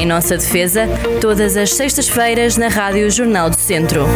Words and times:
Em 0.00 0.06
nossa 0.06 0.34
defesa, 0.34 0.88
todas 1.20 1.58
as 1.58 1.74
sextas-feiras 1.74 2.56
na 2.56 2.68
Rádio 2.68 3.10
Jornal 3.10 3.50
do 3.50 3.56
Centro. 3.56 4.06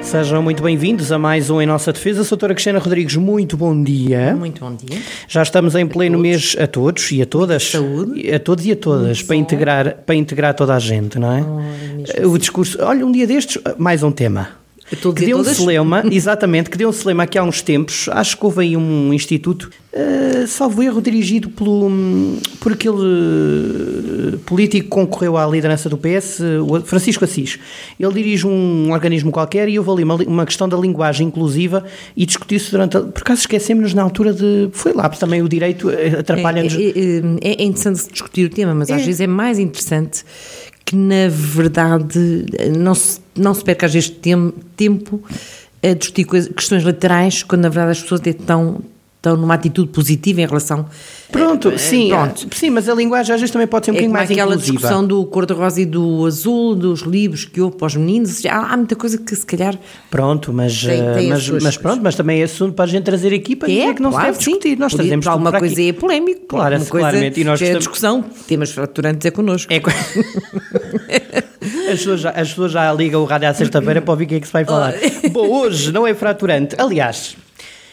Sejam 0.00 0.42
muito 0.42 0.62
bem-vindos 0.62 1.12
a 1.12 1.18
mais 1.18 1.50
um 1.50 1.60
Em 1.60 1.66
Nossa 1.66 1.92
Defesa. 1.92 2.24
Sou 2.24 2.36
a 2.36 2.38
doutora 2.38 2.54
Cristina 2.54 2.78
Rodrigues, 2.78 3.16
muito 3.16 3.54
bom 3.54 3.82
dia. 3.82 4.34
Muito 4.34 4.60
bom 4.60 4.74
dia. 4.74 4.98
Já 5.28 5.42
estamos 5.42 5.74
em 5.74 5.86
pleno 5.86 6.18
mês 6.18 6.56
a 6.58 6.66
todos 6.66 7.12
e 7.12 7.20
a 7.20 7.26
todas. 7.26 7.64
Saúde. 7.70 8.32
A 8.32 8.40
todos 8.40 8.64
e 8.64 8.72
a 8.72 8.76
todas, 8.76 9.22
para 9.22 9.36
integrar, 9.36 9.96
para 10.06 10.14
integrar 10.14 10.54
toda 10.54 10.74
a 10.74 10.78
gente, 10.78 11.18
não 11.18 11.32
é? 11.36 12.24
o 12.24 12.38
discurso. 12.38 12.78
Olha, 12.80 13.04
um 13.04 13.12
dia 13.12 13.26
destes, 13.26 13.60
mais 13.76 14.02
um 14.02 14.10
tema. 14.10 14.59
Todos 14.96 15.18
que 15.20 15.26
deu 15.26 15.38
um 15.38 15.44
celema, 15.44 16.02
exatamente, 16.10 16.70
que 16.70 16.76
deu 16.78 16.88
um 16.88 16.92
celema 16.92 17.22
aqui 17.24 17.38
há 17.38 17.42
uns 17.42 17.62
tempos. 17.62 18.08
Acho 18.10 18.36
que 18.36 18.44
houve 18.44 18.62
aí 18.62 18.76
um 18.76 19.12
instituto, 19.12 19.70
uh, 19.92 20.46
salvo 20.46 20.82
erro, 20.82 21.00
dirigido 21.00 21.48
pelo, 21.50 21.86
hum, 21.88 22.38
por 22.60 22.72
aquele 22.72 22.96
uh, 22.96 24.38
político 24.46 24.84
que 24.84 24.90
concorreu 24.90 25.36
à 25.36 25.46
liderança 25.46 25.88
do 25.88 25.96
PS, 25.96 26.40
o 26.66 26.80
Francisco 26.82 27.24
Assis. 27.24 27.58
Ele 27.98 28.12
dirige 28.12 28.46
um 28.46 28.90
organismo 28.92 29.30
qualquer 29.30 29.68
e 29.68 29.78
houve 29.78 29.90
ali 29.90 30.04
uma, 30.04 30.14
uma 30.16 30.46
questão 30.46 30.68
da 30.68 30.76
linguagem 30.76 31.26
inclusiva 31.28 31.84
e 32.16 32.26
discutiu-se 32.26 32.70
durante. 32.70 32.96
A, 32.96 33.00
por 33.00 33.22
acaso 33.22 33.40
esquecemos-nos 33.42 33.94
na 33.94 34.02
altura 34.02 34.32
de. 34.32 34.68
Foi 34.72 34.92
lá, 34.92 35.08
porque 35.08 35.20
também 35.20 35.42
o 35.42 35.48
direito 35.48 35.90
eh, 35.90 36.18
atrapalha-nos. 36.20 36.74
É, 36.74 36.78
é, 36.78 36.90
é- 37.50 37.62
é 37.62 37.64
interessante 37.64 38.08
discutir 38.10 38.46
o 38.46 38.50
tema, 38.50 38.74
mas 38.74 38.90
às 38.90 39.00
É. 39.02 39.04
vezes 39.04 39.20
é 39.20 39.26
mais 39.26 39.58
interessante 39.58 40.24
que, 40.90 40.96
na 40.96 41.28
verdade, 41.28 42.44
não 42.76 42.96
se, 42.96 43.20
não 43.36 43.54
se 43.54 43.62
perca 43.62 43.86
às 43.86 43.94
vezes 43.94 44.10
tem- 44.10 44.52
tempo 44.74 45.22
a 45.80 45.94
discutir 45.94 46.26
questões 46.52 46.82
laterais, 46.82 47.44
quando 47.44 47.62
na 47.62 47.68
verdade 47.68 47.92
as 47.92 48.02
pessoas 48.02 48.20
estão, 48.26 48.80
estão 49.20 49.36
numa 49.36 49.52
atitude 49.52 49.90
positiva 49.90 50.40
em 50.40 50.46
relação. 50.46 50.86
Pronto, 51.30 51.68
eh, 51.68 51.76
sim, 51.78 52.08
pronto. 52.08 52.48
sim, 52.56 52.70
mas 52.70 52.88
a 52.88 52.94
linguagem 52.94 53.34
às 53.34 53.40
vezes 53.40 53.52
também 53.52 53.66
pode 53.68 53.84
ser 53.84 53.90
um 53.90 53.94
É 53.94 53.96
bocadinho 53.98 54.12
mais 54.14 54.30
aquela 54.30 54.54
inclusiva. 54.54 54.78
discussão 54.78 55.06
do 55.06 55.24
cor-de-rosa 55.26 55.82
e 55.82 55.84
do 55.84 56.24
azul, 56.24 56.74
dos 56.74 57.02
livros 57.02 57.44
que 57.44 57.60
houve 57.60 57.76
para 57.76 57.86
os 57.86 57.96
meninos. 57.96 58.44
Há, 58.46 58.72
há 58.72 58.76
muita 58.78 58.96
coisa 58.96 59.18
que 59.18 59.36
se 59.36 59.44
calhar 59.44 59.78
Pronto, 60.10 60.52
mas, 60.54 60.82
Tem- 60.82 61.00
eh, 61.00 61.14
tem 61.14 61.32
as 61.32 61.48
mas, 61.50 61.62
mas 61.62 61.76
pronto, 61.76 62.00
mas 62.02 62.14
também 62.16 62.40
é 62.40 62.44
assunto 62.44 62.72
para 62.72 62.86
a 62.86 62.88
gente 62.88 63.04
trazer 63.04 63.34
aqui 63.34 63.54
para 63.54 63.68
dizer 63.68 63.94
que 63.94 64.02
não 64.02 64.10
claro, 64.10 64.26
se 64.26 64.32
deve 64.32 64.44
sim. 64.44 64.50
discutir. 64.52 64.78
Nós 64.78 64.92
Por- 64.92 64.98
trazemos 64.98 65.26
alguma 65.26 65.52
coisa 65.52 65.74
aqui. 65.74 65.88
é 65.88 65.92
polémico, 65.92 66.40
Claro, 66.48 66.74
alguma 66.76 66.90
coisa 66.90 67.08
claramente, 67.10 67.40
e 67.40 67.44
nós 67.44 67.60
é 67.60 67.64
estamos- 67.64 67.84
discussão, 67.84 68.24
temas 68.48 68.70
fraturantes 68.70 69.26
é 69.26 69.30
connosco. 69.30 69.70
É 69.72 69.80
as, 71.92 71.98
pessoas 71.98 72.20
já, 72.20 72.30
as 72.30 72.48
pessoas 72.48 72.72
já 72.72 72.92
ligam 72.94 73.22
o 73.22 73.24
rádio 73.24 73.48
à 73.48 73.54
sexta-feira 73.54 74.00
para 74.00 74.12
ouvir 74.12 74.24
o 74.24 74.28
que 74.28 74.34
é 74.36 74.40
que 74.40 74.46
se 74.46 74.52
vai 74.52 74.64
falar. 74.64 74.94
Bom, 75.30 75.46
hoje 75.46 75.92
não 75.92 76.06
é 76.06 76.14
fraturante. 76.14 76.74
Aliás, 76.78 77.36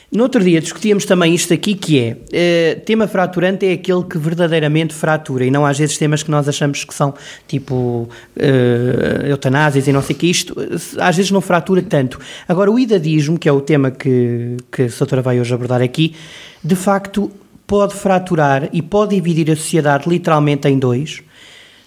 no 0.10 0.24
outro 0.24 0.42
dia 0.42 0.62
discutíamos 0.62 1.04
também 1.04 1.36
isto 1.36 1.54
aqui 1.54 1.76
que 1.76 2.00
é, 2.00 2.18
eh, 2.32 2.76
tema 2.86 3.08
fraturante 3.08 3.66
é 3.66 3.74
aquele 3.74 4.04
que 4.06 4.18
verdadeiramente 4.18 4.94
fratura 4.94 5.46
e 5.46 5.52
não 5.52 5.66
às 5.66 5.78
vezes 5.78 5.98
temas 5.98 6.24
que 6.24 6.32
nós 6.32 6.48
achamos 6.48 6.86
que 6.86 6.94
são 6.94 7.14
tipo 7.46 8.08
eh, 8.38 9.26
eutanásias 9.26 9.86
e 9.86 9.92
não 9.92 10.02
sei 10.02 10.16
o 10.16 10.20
que 10.20 10.28
isto, 10.28 10.56
eh, 10.62 11.02
às 11.02 11.16
vezes 11.16 11.30
não 11.30 11.42
fratura 11.42 11.82
tanto. 11.82 12.20
Agora 12.48 12.72
o 12.72 12.80
idadismo, 12.80 13.38
que 13.38 13.50
é 13.50 13.52
o 13.52 13.60
tema 13.60 13.92
que, 13.92 14.56
que 14.72 14.84
a 14.84 14.88
doutora 14.88 15.22
vai 15.22 15.42
hoje 15.42 15.54
abordar 15.54 15.82
aqui, 15.82 16.16
de 16.64 16.76
facto 16.76 17.30
pode 17.68 17.94
fraturar 17.94 18.70
e 18.72 18.82
pode 18.82 19.14
dividir 19.14 19.52
a 19.52 19.58
sociedade 19.58 20.10
literalmente 20.10 20.70
em 20.70 20.80
dois 20.80 21.22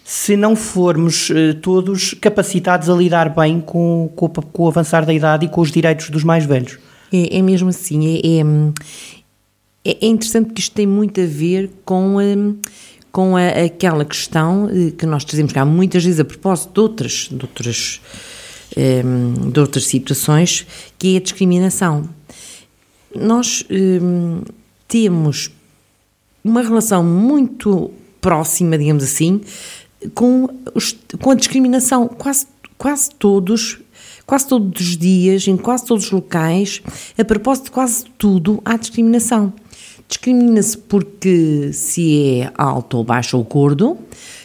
se 0.05 0.37
não 0.37 0.57
formos 0.57 1.31
eh, 1.31 1.55
todos 1.55 2.15
capacitados 2.15 2.91
a 2.91 2.95
lidar 2.95 3.29
bem 3.35 3.61
com, 3.61 4.11
com, 4.15 4.29
com 4.29 4.65
o 4.65 4.69
avançar 4.69 5.07
da 5.07 5.13
idade 5.15 5.47
e 5.47 5.49
com 5.49 5.61
os 5.61 5.71
direitos 5.71 6.11
dos 6.11 6.25
mais 6.25 6.45
velhos. 6.45 6.79
É, 7.13 7.39
é 7.39 7.43
mesmo 7.43 7.69
assim, 7.69 8.07
é, 8.07 8.21
é, 8.27 8.41
é- 9.85 9.99
é 10.03 10.07
interessante 10.07 10.47
porque 10.47 10.61
isto 10.61 10.75
tem 10.75 10.87
muito 10.87 11.21
a 11.21 11.27
ver 11.27 11.71
com, 11.85 12.17
hum, 12.19 12.57
com 13.11 13.37
a- 13.37 13.49
aquela 13.65 14.05
questão 14.05 14.69
eh, 14.71 14.93
que 14.93 15.05
nós 15.07 15.25
trazemos 15.25 15.53
cá 15.53 15.65
muitas 15.65 16.05
vezes 16.05 16.21
a 16.21 16.25
propósito 16.25 16.73
de 16.75 16.81
outras, 16.81 17.29
de 17.31 17.43
outras, 17.43 18.01
hum, 18.77 19.51
de 19.51 19.61
outras 19.61 19.87
situações, 19.87 20.67
que 20.99 21.15
é 21.15 21.17
a 21.19 21.21
discriminação. 21.21 22.09
Nós 23.15 23.65
hum, 23.71 24.43
temos 24.87 25.51
uma 26.45 26.63
relação 26.63 27.03
muito 27.05 27.91
próxima, 28.21 28.79
digamos 28.79 29.03
assim, 29.03 29.41
com, 30.15 30.49
os- 30.75 30.97
com 31.21 31.31
a 31.31 31.35
discriminação. 31.35 32.07
Quase, 32.07 32.47
quase 32.79 33.11
todos, 33.19 33.79
quase 34.31 34.47
todos 34.47 34.81
os 34.81 34.97
dias, 34.97 35.49
em 35.49 35.57
quase 35.57 35.85
todos 35.85 36.05
os 36.05 36.11
locais, 36.13 36.81
a 37.19 37.25
propósito 37.25 37.65
de 37.65 37.71
quase 37.73 38.05
tudo, 38.17 38.63
há 38.65 38.77
discriminação. 38.77 39.53
Discrimina-se 40.07 40.79
porque 40.79 41.73
se 41.73 42.39
é 42.43 42.53
alto 42.57 42.99
ou 42.99 43.03
baixo 43.03 43.37
ou 43.37 43.43
gordo, 43.43 43.99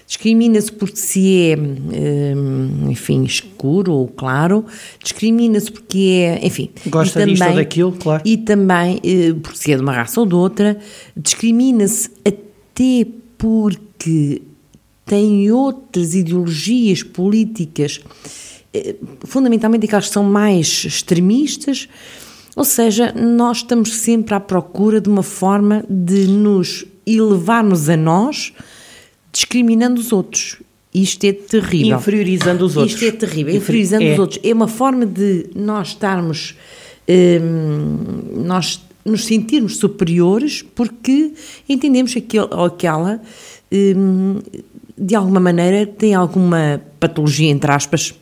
discrimina-se 0.07 0.71
porque 0.71 0.95
se 0.95 1.51
é, 1.51 1.55
hum, 1.55 2.89
enfim, 2.89 3.25
escuro 3.25 3.93
ou 3.93 4.07
claro, 4.07 4.65
discrimina-se 5.03 5.71
porque 5.71 5.99
é, 5.99 6.47
enfim. 6.47 6.71
Gosta 6.87 7.21
e 7.21 7.25
disto 7.27 7.43
ou 7.43 7.47
também- 7.47 7.63
daquilo, 7.63 7.91
claro. 7.91 8.23
E 8.25 8.37
também, 8.37 8.99
eh, 9.03 9.35
porque 9.39 9.59
se 9.59 9.71
é 9.71 9.75
de 9.75 9.83
uma 9.83 9.93
raça 9.93 10.19
ou 10.19 10.25
de 10.25 10.33
outra, 10.33 10.79
discrimina-se 11.15 12.09
até 12.25 13.05
porque 13.37 14.41
tem 15.05 15.51
outras 15.51 16.15
ideologias 16.15 17.03
políticas, 17.03 17.99
fundamentalmente 19.25 19.85
aquelas 19.85 20.07
que 20.07 20.13
são 20.13 20.23
mais 20.23 20.83
extremistas, 20.85 21.87
ou 22.55 22.63
seja, 22.63 23.11
nós 23.13 23.57
estamos 23.57 23.93
sempre 23.95 24.33
à 24.33 24.39
procura 24.39 25.01
de 25.01 25.09
uma 25.09 25.23
forma 25.23 25.83
de 25.89 26.25
nos 26.27 26.85
elevar-nos 27.05 27.89
a 27.89 27.97
nós, 27.97 28.53
discriminando 29.31 29.99
os 29.99 30.11
outros. 30.13 30.57
Isto 30.93 31.25
é 31.25 31.33
terrível. 31.33 31.97
Inferiorizando 31.97 32.65
os 32.65 32.77
outros. 32.77 32.93
Isto 32.93 33.05
é 33.05 33.11
terrível, 33.11 33.53
Inferi- 33.53 33.57
inferiorizando 33.57 34.03
é. 34.05 34.13
os 34.13 34.19
outros. 34.19 34.39
É 34.41 34.53
uma 34.53 34.67
forma 34.69 35.05
de 35.05 35.47
nós 35.53 35.89
estarmos, 35.89 36.55
hum, 37.09 38.43
nós 38.45 38.81
nos 39.03 39.25
sentirmos 39.25 39.77
superiores 39.77 40.63
porque 40.73 41.33
entendemos 41.67 42.13
que 42.13 42.19
aquele 42.19 42.47
ou 42.49 42.63
aquela, 42.65 43.21
hum, 43.71 44.39
de 44.97 45.13
alguma 45.13 45.41
maneira, 45.41 45.85
tem 45.85 46.15
alguma 46.15 46.81
patologia, 46.99 47.49
entre 47.49 47.69
aspas, 47.69 48.15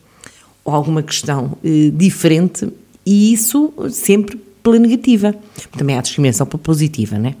ou 0.64 0.74
alguma 0.74 1.02
questão 1.02 1.56
eh, 1.64 1.90
diferente 1.94 2.68
e 3.04 3.32
isso 3.32 3.72
sempre 3.90 4.40
pela 4.62 4.78
negativa. 4.78 5.34
Também 5.76 5.96
há 5.98 6.00
discriminação 6.00 6.46
pela 6.46 6.62
positiva, 6.62 7.18
não 7.18 7.30
é? 7.30 7.34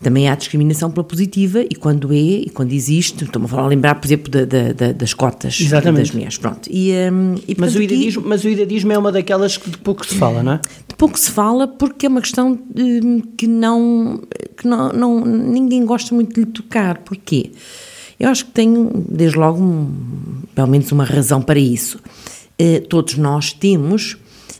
Também 0.00 0.28
há 0.28 0.36
discriminação 0.36 0.92
pela 0.92 1.02
positiva 1.02 1.60
e 1.60 1.74
quando 1.74 2.12
é, 2.12 2.16
e 2.16 2.50
quando 2.50 2.72
existe, 2.72 3.24
estou-me 3.24 3.46
a 3.46 3.48
falar, 3.48 3.64
a 3.64 3.66
lembrar, 3.66 3.96
por 3.96 4.06
exemplo, 4.06 4.30
da- 4.30 4.44
da- 4.44 4.72
da- 4.72 4.92
das 4.92 5.12
cotas 5.12 5.58
Exatamente. 5.60 6.04
das 6.06 6.10
mulheres, 6.14 6.38
pronto. 6.38 6.68
E, 6.70 6.92
hum, 7.12 7.34
e, 7.48 7.56
Mas, 7.58 7.72
portanto, 7.72 7.74
o 7.74 7.76
aqui 7.84 7.94
idadismo, 7.94 8.22
mas 8.24 8.44
o 8.44 8.48
idadismo 8.48 8.92
é 8.92 8.96
uma 8.98 9.10
daquelas 9.10 9.56
que 9.56 9.68
de 9.68 9.76
pouco 9.78 10.06
se 10.06 10.14
fala, 10.14 10.40
não 10.40 10.52
é? 10.52 10.60
de 10.88 10.94
pouco 10.96 11.18
se 11.18 11.32
fala 11.32 11.66
porque 11.66 12.06
é 12.06 12.08
uma 12.08 12.20
questão 12.20 12.56
hum, 12.76 13.22
que 13.36 13.48
não, 13.48 14.22
que 14.56 14.68
não, 14.68 14.92
não- 14.92 15.24
ninguém 15.26 15.84
gosta 15.84 16.14
muito 16.14 16.32
de 16.32 16.40
lhe 16.42 16.46
tocar. 16.46 16.98
Porquê? 16.98 17.50
Eu 18.18 18.28
acho 18.30 18.46
que 18.46 18.50
tenho, 18.52 18.90
desde 19.08 19.38
logo, 19.38 19.62
um- 19.62 19.92
pelo 20.54 20.68
menos 20.68 20.90
uma 20.92 21.04
razão 21.04 21.40
para 21.40 21.58
isso. 21.58 21.98
Eh, 22.58 22.80
todos 22.80 23.16
nós 23.16 23.52
temos 23.52 24.16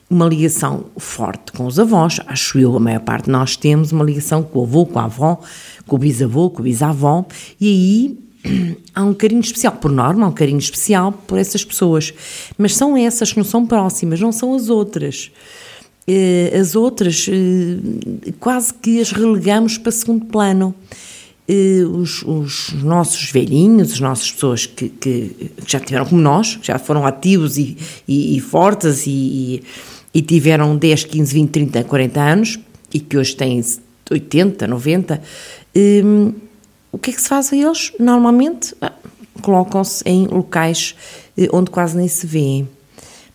uma 0.08 0.26
ligação 0.26 0.84
forte 0.96 1.52
com 1.52 1.66
os 1.66 1.78
avós, 1.78 2.20
acho 2.26 2.58
eu, 2.58 2.74
a 2.76 2.80
maior 2.80 3.00
parte 3.00 3.28
nós 3.28 3.56
temos 3.56 3.92
uma 3.92 4.04
ligação 4.04 4.42
com 4.42 4.60
o 4.60 4.62
avô, 4.62 4.86
com 4.86 4.98
a 4.98 5.04
avó, 5.04 5.38
com 5.86 5.96
o 5.96 5.98
bisavô, 5.98 6.48
com 6.48 6.60
o 6.60 6.64
bisavó, 6.64 7.26
e 7.60 7.66
aí 7.68 8.76
há 8.94 9.04
um 9.04 9.12
carinho 9.12 9.40
especial, 9.40 9.72
por 9.74 9.90
norma, 9.90 10.24
há 10.24 10.28
um 10.28 10.32
carinho 10.32 10.58
especial 10.58 11.12
por 11.12 11.36
essas 11.38 11.64
pessoas. 11.64 12.14
Mas 12.56 12.76
são 12.76 12.96
essas 12.96 13.32
que 13.32 13.38
não 13.38 13.44
são 13.44 13.66
próximas, 13.66 14.20
não 14.20 14.30
são 14.32 14.54
as 14.54 14.68
outras. 14.70 15.30
Eh, 16.06 16.56
As 16.58 16.74
outras 16.76 17.26
eh, 17.28 18.32
quase 18.40 18.72
que 18.72 19.00
as 19.00 19.10
relegamos 19.10 19.76
para 19.76 19.90
segundo 19.92 20.24
plano. 20.26 20.74
Eh, 21.48 21.82
Os, 21.84 22.22
os 22.22 22.72
nossos 22.82 23.30
velhinhos, 23.30 23.92
as 23.92 24.00
nossas 24.00 24.30
pessoas 24.30 24.66
que, 24.66 24.88
que- 24.90 25.50
que 25.64 25.72
já 25.72 25.80
tiveram 25.80 26.04
como 26.04 26.20
nós, 26.20 26.56
que 26.56 26.66
já 26.66 26.78
foram 26.78 27.06
ativos 27.06 27.56
e, 27.56 27.76
e, 28.06 28.36
e 28.36 28.40
fortes 28.40 29.06
e, 29.06 29.62
e- 30.12 30.20
tiveram 30.22 30.76
10, 30.76 31.04
15, 31.04 31.32
20, 31.32 31.50
30, 31.50 31.84
40 31.84 32.20
anos 32.20 32.58
e 32.92 33.00
que 33.00 33.16
hoje 33.16 33.34
têm 33.34 33.64
80, 34.10 34.66
90, 34.66 35.22
hum, 35.74 36.32
o 36.92 36.98
que 36.98 37.10
é 37.10 37.12
que 37.14 37.20
se 37.20 37.28
faz 37.28 37.50
a 37.52 37.56
eles? 37.56 37.92
Normalmente 37.98 38.74
ah, 38.82 38.92
colocam-se 39.40 40.02
em 40.06 40.26
locais 40.26 40.94
eh, 41.36 41.48
onde 41.52 41.70
quase 41.70 41.96
nem 41.96 42.08
se 42.08 42.26
vê, 42.26 42.64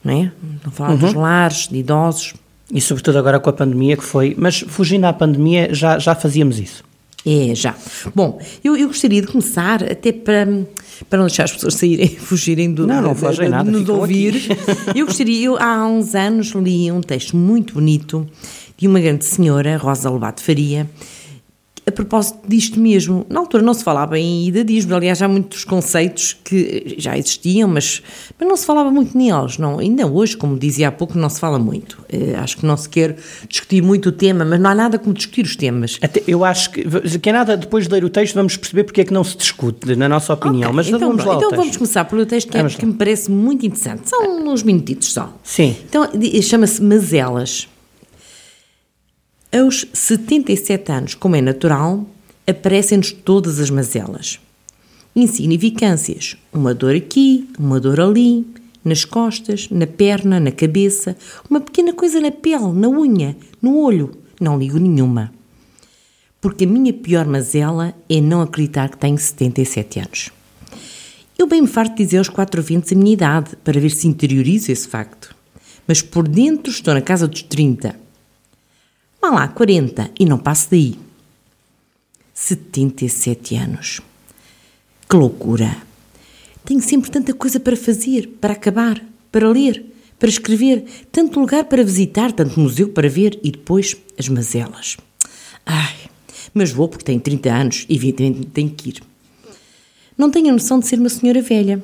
não 0.04 0.14
é? 0.14 0.32
Não 0.64 0.72
falar 0.72 0.96
dos 0.98 1.14
lares, 1.16 1.68
de 1.68 1.78
idosos. 1.78 2.34
E 2.72 2.80
sobretudo 2.82 3.18
agora 3.18 3.40
com 3.40 3.50
a 3.50 3.54
pandemia 3.54 3.96
que 3.98 4.04
foi. 4.04 4.36
Mas 4.38 4.60
fugindo 4.68 5.06
à 5.06 5.14
pandemia 5.14 5.74
já, 5.74 5.98
já 6.00 6.14
fazíamos 6.16 6.60
isso. 6.60 6.84
É, 7.26 7.56
já. 7.56 7.76
Bom, 8.14 8.40
eu, 8.64 8.76
eu 8.76 8.88
gostaria 8.88 9.22
de 9.22 9.28
começar, 9.28 9.82
até 9.84 10.12
para, 10.12 10.46
para 11.10 11.20
não 11.20 11.28
deixar 11.28 11.46
as 11.46 11.54
pessoas 11.54 11.76
saírem, 11.76 12.08
fugirem 12.20 12.74
do, 12.74 12.86
Não, 12.86 13.02
não 13.02 13.16
fogem 13.16 13.50
nada, 13.50 13.72
de 13.72 13.78
nos 13.78 13.88
ouvir. 13.88 14.36
aqui. 14.36 15.00
Eu 15.00 15.06
gostaria, 15.06 15.46
eu 15.46 15.58
há 15.58 15.88
uns 15.88 16.16
anos 16.16 16.48
li 16.52 16.92
um 16.92 17.02
texto 17.02 17.38
muito 17.38 17.76
bonito 17.76 18.28
de 18.78 18.88
uma 18.88 19.00
grande 19.00 19.24
senhora, 19.24 19.78
Rosa 19.78 20.10
Lobato 20.10 20.42
Faria, 20.42 20.90
a 21.86 21.92
propósito 21.92 22.40
disto 22.48 22.80
mesmo, 22.80 23.26
na 23.30 23.40
altura 23.40 23.62
não 23.62 23.74
se 23.74 23.84
falava 23.84 24.18
em 24.18 24.48
idadismo, 24.48 24.96
aliás, 24.96 25.22
há 25.22 25.28
muitos 25.28 25.66
conceitos 25.66 26.36
que 26.44 26.96
já 26.98 27.18
existiam, 27.18 27.68
mas, 27.68 28.02
mas 28.40 28.48
não 28.48 28.56
se 28.56 28.66
falava 28.66 28.90
muito 28.90 29.18
neles. 29.18 29.58
Não, 29.58 29.80
ainda 29.80 30.08
hoje, 30.08 30.38
como 30.38 30.58
dizia 30.58 30.88
há 30.88 30.92
pouco, 30.92 31.18
não 31.18 31.30
se 31.30 31.40
fala 31.40 31.60
muito. 31.60 32.04
Eh, 32.10 32.36
acho 32.36 32.58
que 32.58 32.66
não 32.66 32.78
se 32.78 32.88
quer 32.88 33.18
discutir 33.50 33.82
muito 33.82 34.10
o 34.10 34.12
tema, 34.12 34.46
mas 34.46 34.60
não 34.60 34.70
há 34.70 34.76
nada 34.76 34.98
como 34.98 35.14
discutir 35.14 35.46
os 35.46 35.56
temas. 35.56 35.98
Até, 36.02 36.24
eu 36.26 36.46
acho 36.46 36.72
que, 36.72 37.20
que 37.20 37.30
é 37.30 37.34
nada, 37.34 37.58
depois 37.58 37.86
de 37.86 37.94
ler 37.94 38.06
o 38.06 38.10
texto, 38.10 38.36
vamos 38.36 38.56
perceber 38.56 38.86
porque 38.86 39.02
é 39.02 39.04
que 39.04 39.14
não 39.14 39.24
se 39.24 39.36
discute, 39.36 39.96
na 39.96 40.08
nossa 40.08 40.34
opinião. 40.34 40.72
Okay, 40.72 40.76
mas 40.76 40.88
então, 40.88 41.00
vamos 41.00 41.26
lá 41.26 41.36
Então 41.36 41.52
vamos 41.52 41.76
começar 41.76 42.06
pelo 42.06 42.26
texto 42.26 42.50
que, 42.50 42.58
é, 42.58 42.66
que 42.66 42.86
me 42.86 42.94
parece 42.94 43.30
muito 43.30 43.66
interessante. 43.66 44.10
São 44.10 44.48
uns 44.48 44.64
minutitos 44.64 45.12
só. 45.12 45.34
Sim. 45.44 45.76
Então, 45.90 46.10
chama-se 46.42 46.82
Mazelas. 46.82 47.68
Aos 49.56 49.86
77 49.94 50.92
anos, 50.92 51.14
como 51.14 51.36
é 51.36 51.42
natural, 51.42 52.10
aparecem-nos 52.48 53.12
todas 53.12 53.60
as 53.60 53.70
mazelas. 53.70 54.40
Insignificâncias, 55.16 56.36
uma 56.52 56.74
dor 56.74 56.96
aqui, 56.96 57.48
uma 57.60 57.80
dor 57.80 58.02
ali, 58.02 58.48
nas 58.84 59.06
costas, 59.06 59.70
na 59.70 59.86
perna, 59.86 60.40
na 60.40 60.52
cabeça, 60.52 61.16
uma 61.48 61.62
pequena 61.62 61.94
coisa 61.94 62.20
na 62.20 62.32
pele, 62.32 62.74
na 62.74 62.90
unha, 62.90 63.38
no 63.62 63.78
olho. 63.78 64.18
Não 64.42 64.58
ligo 64.58 64.80
nenhuma. 64.80 65.32
Porque 66.42 66.64
a 66.64 66.68
minha 66.68 66.92
pior 66.92 67.28
mazela 67.28 67.94
é 68.10 68.20
não 68.20 68.42
acreditar 68.42 68.90
que 68.90 68.98
tenho 68.98 69.20
77 69.20 70.00
anos. 70.00 70.32
Eu 71.38 71.46
bem 71.46 71.62
me 71.62 71.68
farto 71.68 71.96
dizer 71.96 72.18
aos 72.18 72.28
quatro 72.28 72.60
ventos 72.64 72.92
a 72.92 72.96
minha 72.96 73.14
idade, 73.14 73.56
para 73.64 73.80
ver 73.80 73.92
se 73.92 74.08
interiorizo 74.08 74.72
esse 74.72 74.88
facto. 74.88 75.36
Mas 75.88 76.02
por 76.02 76.28
dentro 76.28 76.72
estou 76.72 76.96
na 76.96 77.02
casa 77.02 77.28
dos 77.28 77.44
30 77.44 78.02
Vá 79.24 79.30
lá, 79.30 79.48
40 79.48 80.12
e 80.20 80.26
não 80.26 80.38
passo 80.38 80.70
daí. 80.72 81.00
77 82.34 83.56
anos. 83.56 84.02
Que 85.10 85.16
loucura! 85.16 85.78
Tenho 86.66 86.82
sempre 86.82 87.10
tanta 87.10 87.34
coisa 87.34 87.58
para 87.58 87.78
fazer, 87.78 88.28
para 88.42 88.52
acabar, 88.52 89.02
para 89.32 89.48
ler, 89.48 89.86
para 90.20 90.28
escrever, 90.28 90.84
tanto 91.10 91.40
lugar 91.40 91.64
para 91.64 91.86
visitar, 91.86 92.34
tanto 92.34 92.60
museu 92.60 92.90
para 92.90 93.08
ver 93.08 93.40
e 93.42 93.50
depois 93.50 93.96
as 94.20 94.28
mazelas. 94.28 94.98
Ai, 95.66 95.96
mas 96.54 96.74
vou 96.74 96.90
porque 96.90 97.06
tenho 97.06 97.22
30 97.22 97.50
anos 97.50 97.86
e 97.88 97.96
evidentemente 97.96 98.48
tenho 98.48 98.72
que 98.72 98.90
ir. 98.90 99.04
Não 100.18 100.30
tenho 100.30 100.50
a 100.50 100.52
noção 100.52 100.80
de 100.80 100.88
ser 100.88 101.00
uma 101.00 101.08
senhora 101.08 101.42
velha. 101.42 101.82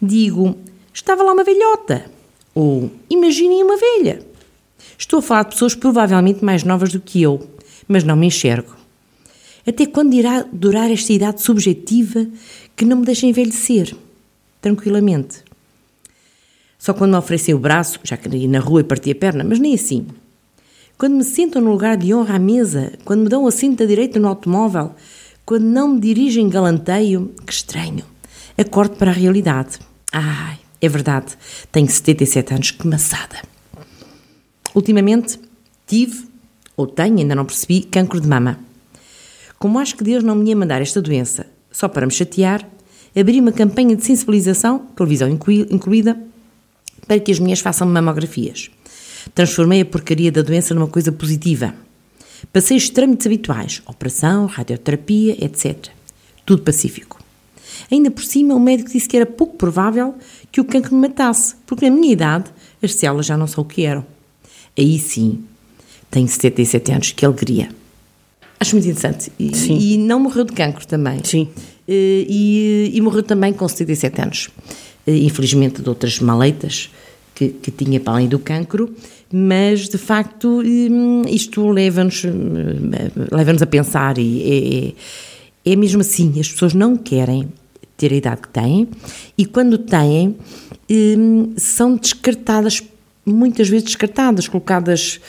Digo, 0.00 0.56
estava 0.94 1.24
lá 1.24 1.32
uma 1.32 1.42
velhota. 1.42 2.08
Ou 2.54 2.88
imaginem 3.10 3.64
uma 3.64 3.76
velha. 3.76 4.29
Estou 5.00 5.20
a 5.20 5.22
falar 5.22 5.44
de 5.44 5.52
pessoas 5.52 5.74
provavelmente 5.74 6.44
mais 6.44 6.62
novas 6.62 6.92
do 6.92 7.00
que 7.00 7.22
eu, 7.22 7.40
mas 7.88 8.04
não 8.04 8.14
me 8.14 8.26
enxergo. 8.26 8.76
Até 9.66 9.86
quando 9.86 10.12
irá 10.12 10.44
durar 10.52 10.90
esta 10.90 11.10
idade 11.10 11.40
subjetiva 11.40 12.26
que 12.76 12.84
não 12.84 12.98
me 12.98 13.06
deixa 13.06 13.24
envelhecer? 13.24 13.96
Tranquilamente. 14.60 15.42
Só 16.78 16.92
quando 16.92 17.12
me 17.12 17.16
oferecem 17.16 17.54
o 17.54 17.58
braço, 17.58 17.98
já 18.04 18.14
caí 18.18 18.46
na 18.46 18.60
rua 18.60 18.82
e 18.82 18.84
parti 18.84 19.10
a 19.10 19.14
perna, 19.14 19.42
mas 19.42 19.58
nem 19.58 19.74
assim. 19.74 20.06
Quando 20.98 21.16
me 21.16 21.24
sentam 21.24 21.62
no 21.62 21.70
lugar 21.70 21.96
de 21.96 22.12
honra 22.12 22.36
à 22.36 22.38
mesa, 22.38 22.92
quando 23.02 23.22
me 23.22 23.28
dão 23.30 23.46
assento 23.46 23.78
da 23.78 23.86
direita 23.86 24.20
no 24.20 24.28
automóvel, 24.28 24.94
quando 25.46 25.64
não 25.64 25.94
me 25.94 26.00
dirigem 26.00 26.46
galanteio, 26.50 27.34
que 27.46 27.52
estranho. 27.54 28.04
Acordo 28.56 28.96
para 28.96 29.10
a 29.10 29.14
realidade. 29.14 29.78
Ai, 30.12 30.58
é 30.78 30.88
verdade, 30.90 31.38
tenho 31.72 31.88
77 31.88 32.52
anos, 32.52 32.70
que 32.72 32.86
maçada. 32.86 33.49
Ultimamente 34.74 35.38
tive, 35.86 36.28
ou 36.76 36.86
tenho, 36.86 37.18
ainda 37.18 37.34
não 37.34 37.44
percebi, 37.44 37.82
cancro 37.82 38.20
de 38.20 38.28
mama. 38.28 38.58
Como 39.58 39.78
acho 39.78 39.96
que 39.96 40.04
Deus 40.04 40.22
não 40.22 40.34
me 40.34 40.48
ia 40.48 40.56
mandar 40.56 40.80
esta 40.80 41.02
doença 41.02 41.46
só 41.70 41.88
para 41.88 42.06
me 42.06 42.12
chatear, 42.12 42.66
abri 43.14 43.40
uma 43.40 43.52
campanha 43.52 43.96
de 43.96 44.04
sensibilização, 44.04 44.78
televisão 44.96 45.28
incluída, 45.28 46.18
para 47.06 47.18
que 47.18 47.32
as 47.32 47.38
mulheres 47.38 47.60
façam 47.60 47.86
mamografias. 47.88 48.70
Transformei 49.34 49.80
a 49.80 49.84
porcaria 49.84 50.30
da 50.30 50.42
doença 50.42 50.74
numa 50.74 50.86
coisa 50.86 51.10
positiva. 51.10 51.74
Passei 52.52 52.76
os 52.76 52.88
trâmites 52.88 53.26
habituais, 53.26 53.82
operação, 53.86 54.46
radioterapia, 54.46 55.44
etc. 55.44 55.88
Tudo 56.46 56.62
pacífico. 56.62 57.18
Ainda 57.90 58.10
por 58.10 58.22
cima, 58.24 58.54
o 58.54 58.60
médico 58.60 58.90
disse 58.90 59.08
que 59.08 59.16
era 59.16 59.26
pouco 59.26 59.56
provável 59.56 60.14
que 60.50 60.60
o 60.60 60.64
cancro 60.64 60.94
me 60.94 61.08
matasse, 61.08 61.56
porque 61.66 61.88
na 61.90 61.96
minha 61.96 62.12
idade 62.12 62.50
as 62.82 62.94
células 62.94 63.26
já 63.26 63.36
não 63.36 63.46
são 63.46 63.62
o 63.62 63.66
que 63.66 63.84
eram 63.84 64.06
aí 64.76 64.98
sim 64.98 65.44
tenho 66.10 66.26
77 66.26 66.92
anos, 66.92 67.12
que 67.12 67.24
alegria. 67.24 67.68
Acho 68.58 68.74
muito 68.74 68.88
interessante. 68.88 69.32
E, 69.38 69.56
sim. 69.56 69.78
e 69.78 69.96
não 69.96 70.20
morreu 70.20 70.44
de 70.44 70.52
cancro 70.52 70.86
também. 70.86 71.20
Sim. 71.22 71.48
Eh, 71.86 72.26
e, 72.28 72.90
e, 72.94 73.00
morreu 73.00 73.22
também 73.22 73.52
com 73.52 73.66
77 73.66 74.20
anos. 74.20 74.50
Eh, 75.06 75.16
infelizmente 75.16 75.80
de 75.80 75.88
outras 75.88 76.18
maleitas 76.18 76.90
que, 77.34 77.48
que 77.48 77.70
tinha 77.70 77.98
para 78.00 78.14
além 78.14 78.28
do 78.28 78.38
cancro, 78.38 78.94
mas 79.32 79.88
de 79.88 79.96
facto 79.96 80.62
hum, 80.62 81.22
isto 81.26 81.66
leva-nos 81.70 82.22
leva 83.30 83.52
a 83.62 83.66
pensar 83.66 84.18
e 84.18 84.94
é, 85.64 85.72
é 85.72 85.76
mesmo 85.76 86.00
assim, 86.02 86.38
as 86.38 86.48
pessoas 86.48 86.74
não 86.74 86.96
querem 86.96 87.48
ter 87.96 88.12
a 88.12 88.16
idade 88.16 88.42
que 88.42 88.48
têm 88.48 88.88
e 89.38 89.46
quando 89.46 89.78
têm 89.78 90.36
hum, 90.90 91.52
são 91.56 91.96
descartadas 91.96 92.82
muitas 93.32 93.68
vezes 93.68 93.84
descartadas, 93.84 94.48
colocadas, 94.48 95.20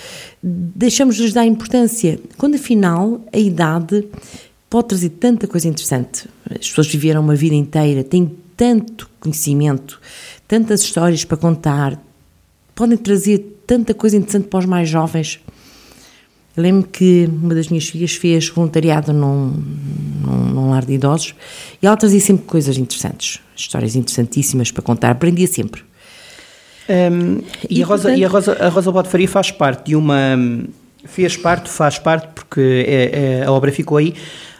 deixamos-lhes 0.41 1.33
dar 1.33 1.45
importância, 1.45 2.19
quando 2.37 2.55
afinal 2.55 3.21
a 3.31 3.37
idade 3.37 4.05
pode 4.69 4.87
trazer 4.87 5.09
tanta 5.09 5.47
coisa 5.47 5.67
interessante. 5.67 6.27
As 6.49 6.69
pessoas 6.69 6.87
viveram 6.87 7.21
uma 7.21 7.35
vida 7.35 7.55
inteira, 7.55 8.03
têm 8.03 8.31
tanto 8.55 9.09
conhecimento, 9.19 9.99
tantas 10.47 10.81
histórias 10.81 11.25
para 11.25 11.37
contar, 11.37 12.01
podem 12.73 12.97
trazer 12.97 13.39
tanta 13.67 13.93
coisa 13.93 14.17
interessante 14.17 14.47
para 14.47 14.59
os 14.59 14.65
mais 14.65 14.89
jovens. 14.89 15.39
Eu 16.55 16.63
lembro 16.63 16.89
que 16.89 17.29
uma 17.41 17.55
das 17.55 17.69
minhas 17.69 17.85
filhas 17.87 18.13
fez 18.13 18.49
voluntariado 18.49 19.13
num, 19.13 19.53
num, 20.21 20.45
num, 20.53 20.69
lar 20.69 20.85
de 20.85 20.93
idosos 20.93 21.33
e 21.81 21.87
ela 21.87 21.95
trazia 21.95 22.19
sempre 22.19 22.45
coisas 22.45 22.77
interessantes, 22.77 23.39
histórias 23.55 23.95
interessantíssimas 23.95 24.71
para 24.71 24.81
contar, 24.81 25.11
aprendia 25.11 25.47
sempre. 25.47 25.83
Um, 26.91 27.41
e, 27.69 27.79
e, 27.79 27.83
a 27.83 27.85
Rosa, 27.85 28.03
portanto... 28.03 28.19
e 28.19 28.25
a 28.25 28.27
Rosa, 28.27 28.57
a 28.59 28.67
Rosa 28.67 28.91
Bode 28.91 29.07
Faria 29.07 29.27
faz 29.27 29.49
parte 29.49 29.85
de 29.85 29.95
uma. 29.95 30.37
Fez 31.05 31.37
parte, 31.37 31.69
faz 31.69 31.97
parte, 31.97 32.27
porque 32.35 32.85
é, 32.87 33.39
é, 33.39 33.45
a 33.45 33.51
obra 33.51 33.71
ficou 33.71 33.97
aí, 33.97 34.13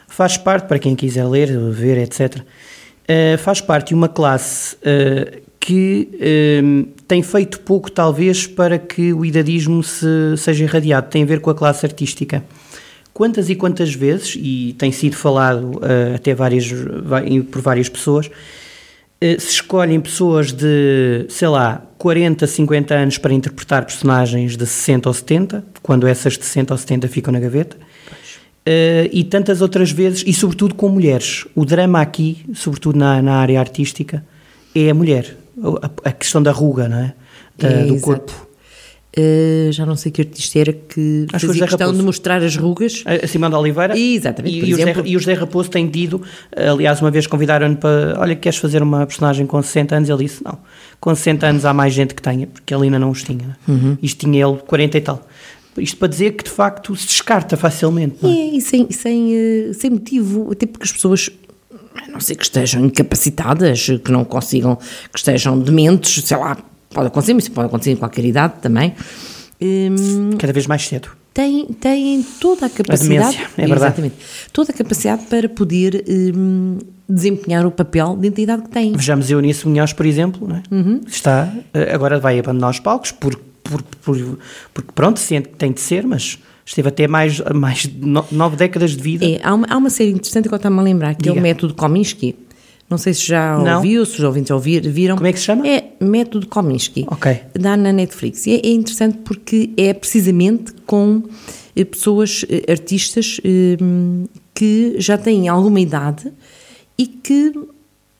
faz 0.08 0.36
parte, 0.36 0.66
para 0.66 0.78
quem 0.78 0.96
quiser 0.96 1.24
ler, 1.26 1.56
ver, 1.70 1.98
etc., 1.98 2.38
uh, 2.38 2.42
eh, 3.06 3.36
faz 3.36 3.60
parte 3.60 3.88
de 3.88 3.94
uma 3.94 4.08
classe 4.08 4.76
uh, 4.76 5.40
que 5.60 6.08
uh, 6.14 6.88
tem 7.06 7.22
feito 7.22 7.60
pouco, 7.60 7.90
talvez, 7.90 8.46
para 8.46 8.78
que 8.78 9.12
o 9.12 9.24
idadismo 9.24 9.84
se, 9.84 10.36
seja 10.36 10.64
irradiado. 10.64 11.08
Tem 11.10 11.22
a 11.22 11.26
ver 11.26 11.40
com 11.40 11.50
a 11.50 11.54
classe 11.54 11.86
artística. 11.86 12.42
Quantas 13.12 13.50
e 13.50 13.54
quantas 13.54 13.94
vezes, 13.94 14.36
e 14.36 14.74
tem 14.78 14.90
sido 14.90 15.16
falado 15.16 15.78
até 16.14 16.34
várias, 16.34 16.72
por 17.50 17.60
várias 17.60 17.86
pessoas, 17.86 18.30
se 19.38 19.50
escolhem 19.50 20.00
pessoas 20.00 20.52
de, 20.52 21.26
sei 21.28 21.48
lá, 21.48 21.82
40, 21.98 22.46
50 22.46 22.94
anos 22.94 23.18
para 23.18 23.32
interpretar 23.32 23.84
personagens 23.84 24.56
de 24.56 24.66
60 24.66 25.08
ou 25.08 25.14
70, 25.14 25.64
quando 25.82 26.06
essas 26.06 26.36
de 26.36 26.44
60 26.44 26.74
ou 26.74 26.78
70 26.78 27.08
ficam 27.08 27.32
na 27.32 27.38
gaveta. 27.38 27.76
Uh, 27.76 29.06
e 29.12 29.24
tantas 29.24 29.60
outras 29.60 29.90
vezes, 29.90 30.24
e 30.26 30.32
sobretudo 30.32 30.74
com 30.74 30.88
mulheres. 30.88 31.46
O 31.54 31.64
drama 31.64 32.00
aqui, 32.00 32.44
sobretudo 32.54 32.98
na, 32.98 33.20
na 33.20 33.34
área 33.36 33.58
artística, 33.58 34.24
é 34.74 34.90
a 34.90 34.94
mulher. 34.94 35.36
A, 35.82 36.08
a 36.08 36.12
questão 36.12 36.42
da 36.42 36.50
ruga, 36.52 36.88
não 36.88 36.98
é? 36.98 37.14
Da, 37.58 37.68
é 37.68 37.84
do 37.84 38.00
corpo. 38.00 38.48
Uh, 39.16 39.70
já 39.72 39.84
não 39.84 39.94
sei 39.94 40.10
que 40.10 40.22
artista 40.22 40.58
era 40.58 40.72
que 40.72 41.26
Acho 41.32 41.46
fazia 41.46 41.62
que 41.62 41.68
questão 41.68 41.86
Raposo. 41.88 41.98
de 41.98 42.04
mostrar 42.06 42.42
as 42.42 42.56
rugas. 42.56 43.04
A 43.04 43.26
Simão 43.26 43.50
de 43.50 43.56
Oliveira. 43.56 43.98
Exatamente, 43.98 44.54
e, 44.54 44.70
e, 44.70 44.74
o 44.74 44.78
José, 44.78 44.94
e 45.04 45.16
o 45.16 45.20
José 45.20 45.34
Raposo 45.34 45.70
tem 45.70 45.86
tido, 45.86 46.22
aliás, 46.56 47.00
uma 47.00 47.10
vez 47.10 47.26
convidaram-no 47.26 47.76
para, 47.76 48.18
olha, 48.18 48.34
queres 48.34 48.58
fazer 48.58 48.82
uma 48.82 49.06
personagem 49.06 49.46
com 49.46 49.62
60 49.62 49.96
anos? 49.96 50.08
Ele 50.08 50.24
disse, 50.24 50.42
não, 50.42 50.58
com 50.98 51.14
60 51.14 51.46
anos 51.46 51.64
há 51.66 51.74
mais 51.74 51.92
gente 51.92 52.14
que 52.14 52.22
tenha, 52.22 52.46
porque 52.46 52.72
ele 52.74 52.84
ainda 52.84 52.98
não 52.98 53.10
os 53.10 53.22
tinha. 53.22 53.56
Uhum. 53.68 53.98
Isto 54.02 54.20
tinha 54.20 54.46
ele 54.46 54.56
40 54.66 54.96
e 54.96 55.00
tal. 55.02 55.28
Isto 55.76 55.96
para 55.98 56.08
dizer 56.08 56.32
que, 56.32 56.44
de 56.44 56.50
facto, 56.50 56.94
se 56.96 57.06
descarta 57.06 57.56
facilmente. 57.56 58.16
É? 58.24 58.28
é, 58.28 58.56
e 58.56 58.60
sem, 58.60 58.90
sem, 58.90 59.34
eh, 59.34 59.72
sem 59.74 59.90
motivo, 59.90 60.52
até 60.52 60.66
porque 60.66 60.84
as 60.84 60.92
pessoas 60.92 61.30
a 61.94 62.10
não 62.10 62.20
ser 62.20 62.36
que 62.36 62.44
estejam 62.44 62.84
incapacitadas, 62.86 63.86
que 64.02 64.10
não 64.10 64.24
consigam, 64.24 64.76
que 64.76 65.18
estejam 65.18 65.58
dementes, 65.58 66.24
sei 66.24 66.36
lá, 66.36 66.56
Pode 66.92 67.08
acontecer, 67.08 67.34
mas 67.34 67.48
pode 67.48 67.66
acontecer 67.66 67.92
em 67.92 67.96
qualquer 67.96 68.24
idade 68.24 68.54
também. 68.60 68.94
Hum, 69.60 70.30
Cada 70.38 70.52
vez 70.52 70.66
mais 70.66 70.86
cedo. 70.86 71.08
Têm, 71.32 71.66
têm 71.80 72.22
toda 72.40 72.66
a 72.66 72.70
capacidade. 72.70 73.18
A 73.18 73.20
demência, 73.20 73.50
é 73.56 73.66
verdade. 73.66 73.84
Exatamente. 73.84 74.14
Toda 74.52 74.70
a 74.70 74.74
capacidade 74.74 75.22
para 75.26 75.48
poder 75.48 76.04
hum, 76.06 76.78
desempenhar 77.08 77.64
o 77.64 77.70
papel 77.70 78.16
dentro 78.16 78.36
da 78.36 78.42
idade 78.42 78.62
que 78.62 78.68
têm. 78.68 78.92
Vejamos 78.92 79.30
Eunice 79.30 79.66
Munhoz, 79.66 79.92
por 79.92 80.04
exemplo, 80.04 80.46
não 80.46 80.56
é? 80.56 80.62
uhum. 80.70 81.00
está, 81.06 81.52
eh, 81.72 81.94
agora 81.94 82.18
vai 82.18 82.38
abandonar 82.38 82.70
os 82.70 82.80
palcos 82.80 83.12
por, 83.12 83.34
por, 83.62 83.82
por, 83.82 84.38
porque, 84.74 84.92
pronto, 84.94 85.18
sente 85.20 85.48
que 85.48 85.56
tem 85.56 85.72
de 85.72 85.80
ser, 85.80 86.06
mas 86.06 86.38
esteve 86.66 86.88
até 86.88 87.08
mais, 87.08 87.40
mais 87.54 87.86
no, 87.86 88.24
nove 88.30 88.56
décadas 88.56 88.90
de 88.96 89.02
vida. 89.02 89.24
É, 89.24 89.40
há, 89.42 89.54
uma, 89.54 89.66
há 89.70 89.76
uma 89.76 89.90
série 89.90 90.10
interessante 90.10 90.48
que 90.48 90.54
eu 90.54 90.56
estava-me 90.56 90.80
a 90.80 90.84
lembrar, 90.84 91.14
que 91.14 91.22
Diga. 91.22 91.36
é 91.36 91.38
o 91.38 91.42
método 91.42 91.74
Kominsky. 91.74 92.36
Não 92.92 92.98
sei 92.98 93.14
se 93.14 93.26
já 93.26 93.56
Não. 93.58 93.76
ouviu, 93.76 94.04
se 94.04 94.12
os 94.18 94.20
ouvintes 94.20 94.50
ouvir, 94.50 94.86
viram. 94.88 95.16
Como 95.16 95.26
é 95.26 95.32
que 95.32 95.38
se 95.38 95.46
chama? 95.46 95.66
É 95.66 95.92
método 95.98 96.46
Kominsky. 96.46 97.06
Ok. 97.08 97.40
Dá 97.58 97.74
na 97.76 97.90
Netflix. 97.92 98.46
E 98.46 98.52
é, 98.56 98.66
é 98.66 98.70
interessante 98.70 99.18
porque 99.24 99.70
é 99.78 99.94
precisamente 99.94 100.72
com 100.86 101.22
eh, 101.74 101.84
pessoas, 101.86 102.44
eh, 102.50 102.70
artistas, 102.70 103.40
eh, 103.42 103.76
que 104.54 104.96
já 104.98 105.16
têm 105.16 105.48
alguma 105.48 105.80
idade 105.80 106.30
e 106.98 107.06
que 107.06 107.52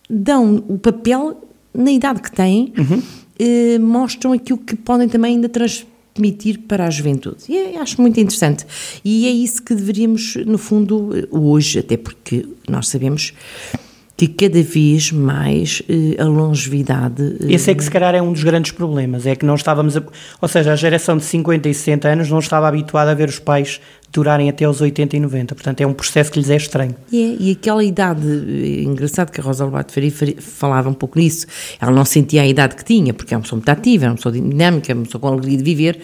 dão 0.08 0.64
o 0.68 0.78
papel 0.78 1.38
na 1.74 1.92
idade 1.92 2.22
que 2.22 2.32
têm, 2.32 2.72
Uhum. 2.78 3.02
eh, 3.38 3.78
mostram 3.78 4.32
aquilo 4.32 4.58
que 4.58 4.74
podem 4.74 5.08
também 5.08 5.34
ainda 5.34 5.48
transmitir 5.48 6.60
para 6.66 6.86
a 6.86 6.90
juventude. 6.90 7.44
E 7.48 7.56
é- 7.56 7.78
acho 7.78 8.00
muito 8.00 8.18
interessante. 8.18 8.64
E 9.04 9.26
é 9.26 9.30
isso 9.30 9.62
que 9.62 9.74
deveríamos, 9.74 10.36
no 10.46 10.56
fundo, 10.58 11.10
hoje, 11.30 11.78
até 11.78 11.96
porque 11.96 12.46
nós 12.68 12.88
sabemos 12.88 13.32
que 14.26 14.28
cada 14.28 14.62
vez 14.62 15.10
mais 15.10 15.82
eh, 15.88 16.22
a 16.22 16.24
longevidade. 16.26 17.38
eh, 17.40 17.54
Esse 17.54 17.72
é 17.72 17.74
que 17.74 17.82
se 17.82 17.90
calhar 17.90 18.14
é 18.14 18.22
um 18.22 18.32
dos 18.32 18.44
grandes 18.44 18.70
problemas, 18.70 19.26
é 19.26 19.34
que 19.34 19.44
não 19.44 19.56
estávamos, 19.56 19.96
a, 19.96 20.02
ou 20.40 20.48
seja, 20.48 20.72
a 20.72 20.76
geração 20.76 21.16
de 21.16 21.24
50 21.24 21.68
e 21.68 21.74
60 21.74 22.08
anos 22.08 22.30
não 22.30 22.38
estava 22.38 22.68
habituada 22.68 23.10
a 23.10 23.14
ver 23.14 23.28
os 23.28 23.40
pais 23.40 23.80
durarem 24.12 24.48
até 24.50 24.64
aos 24.66 24.80
80 24.80 25.16
e 25.16 25.20
90, 25.20 25.54
portanto 25.54 25.80
é 25.80 25.86
um 25.86 25.94
processo 25.94 26.30
que 26.30 26.38
lhes 26.38 26.50
é 26.50 26.56
estranho. 26.56 26.94
É, 27.12 27.16
e 27.16 27.50
aquela 27.52 27.82
idade, 27.82 28.22
eh, 28.22 28.82
engraçado 28.82 29.30
que 29.30 29.40
a 29.40 29.44
Rosa 29.44 29.64
Lobato 29.64 29.92
Faria 29.92 30.12
falava 30.38 30.90
um 30.90 30.94
pouco 30.94 31.18
nisso, 31.18 31.46
ela 31.80 31.90
não 31.90 32.04
sentia 32.04 32.42
a 32.42 32.46
idade 32.46 32.76
que 32.76 32.84
tinha, 32.84 33.14
porque 33.14 33.32
é 33.32 33.36
uma 33.36 33.42
pessoa 33.42 33.56
muito 33.56 33.68
ativa, 33.70 34.04
é 34.04 34.08
uma 34.08 34.16
pessoa 34.16 34.32
dinâmica, 34.32 34.92
é 34.92 34.94
uma 34.94 35.04
pessoa 35.04 35.20
com 35.20 35.28
alegria 35.28 35.56
de 35.56 35.64
viver, 35.64 36.00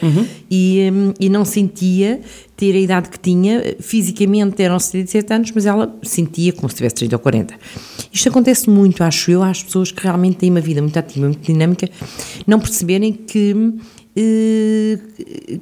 e, 0.50 0.90
hum, 0.90 1.12
e 1.20 1.28
não 1.28 1.44
sentia 1.44 2.20
ter 2.58 2.74
a 2.74 2.78
idade 2.78 3.08
que 3.08 3.20
tinha, 3.20 3.76
fisicamente 3.78 4.60
eram 4.60 4.80
77 4.80 5.32
anos, 5.32 5.52
mas 5.54 5.64
ela 5.64 5.94
sentia 6.02 6.52
como 6.52 6.68
se 6.68 6.74
tivesse 6.74 6.96
30 6.96 7.14
ou 7.14 7.20
40. 7.20 7.54
Isto 8.12 8.28
acontece 8.30 8.68
muito, 8.68 9.04
acho 9.04 9.30
eu, 9.30 9.44
às 9.44 9.62
pessoas 9.62 9.92
que 9.92 10.02
realmente 10.02 10.38
têm 10.38 10.50
uma 10.50 10.60
vida 10.60 10.82
muito 10.82 10.98
ativa, 10.98 11.26
muito 11.26 11.40
dinâmica, 11.40 11.88
não 12.46 12.58
perceberem 12.58 13.12
que 13.12 13.54
eh, 13.54 13.82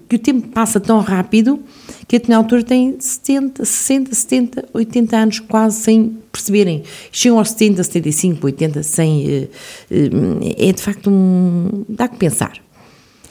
que 0.08 0.16
o 0.16 0.18
tempo 0.18 0.48
passa 0.48 0.80
tão 0.80 1.00
rápido 1.00 1.60
que 2.08 2.16
até 2.16 2.28
na 2.28 2.36
altura 2.36 2.62
têm 2.62 2.96
70, 2.98 3.64
60, 3.64 4.14
70, 4.14 4.64
80 4.72 5.16
anos 5.16 5.40
quase 5.40 5.80
sem 5.80 6.16
perceberem. 6.30 6.82
Chegam 7.10 7.38
aos 7.38 7.50
70, 7.50 7.82
75, 7.84 8.46
80 8.46 8.82
sem. 8.82 9.26
eh, 9.28 9.48
eh, 9.90 10.68
é 10.68 10.72
de 10.72 10.82
facto 10.82 11.10
um. 11.10 11.84
dá 11.88 12.06
que 12.08 12.16
pensar. 12.16 12.52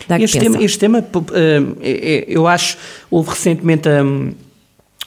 Dá 0.08 0.18
que 0.18 0.26
Este 0.26 0.38
pensar. 0.40 0.52
tema, 0.52 0.64
este 0.66 0.80
tema 0.80 1.06
eh, 1.34 1.62
é- 1.82 2.26
eu 2.28 2.46
acho, 2.48 2.78
houve 3.10 3.30
recentemente 3.30 3.88
hum, 3.90 4.34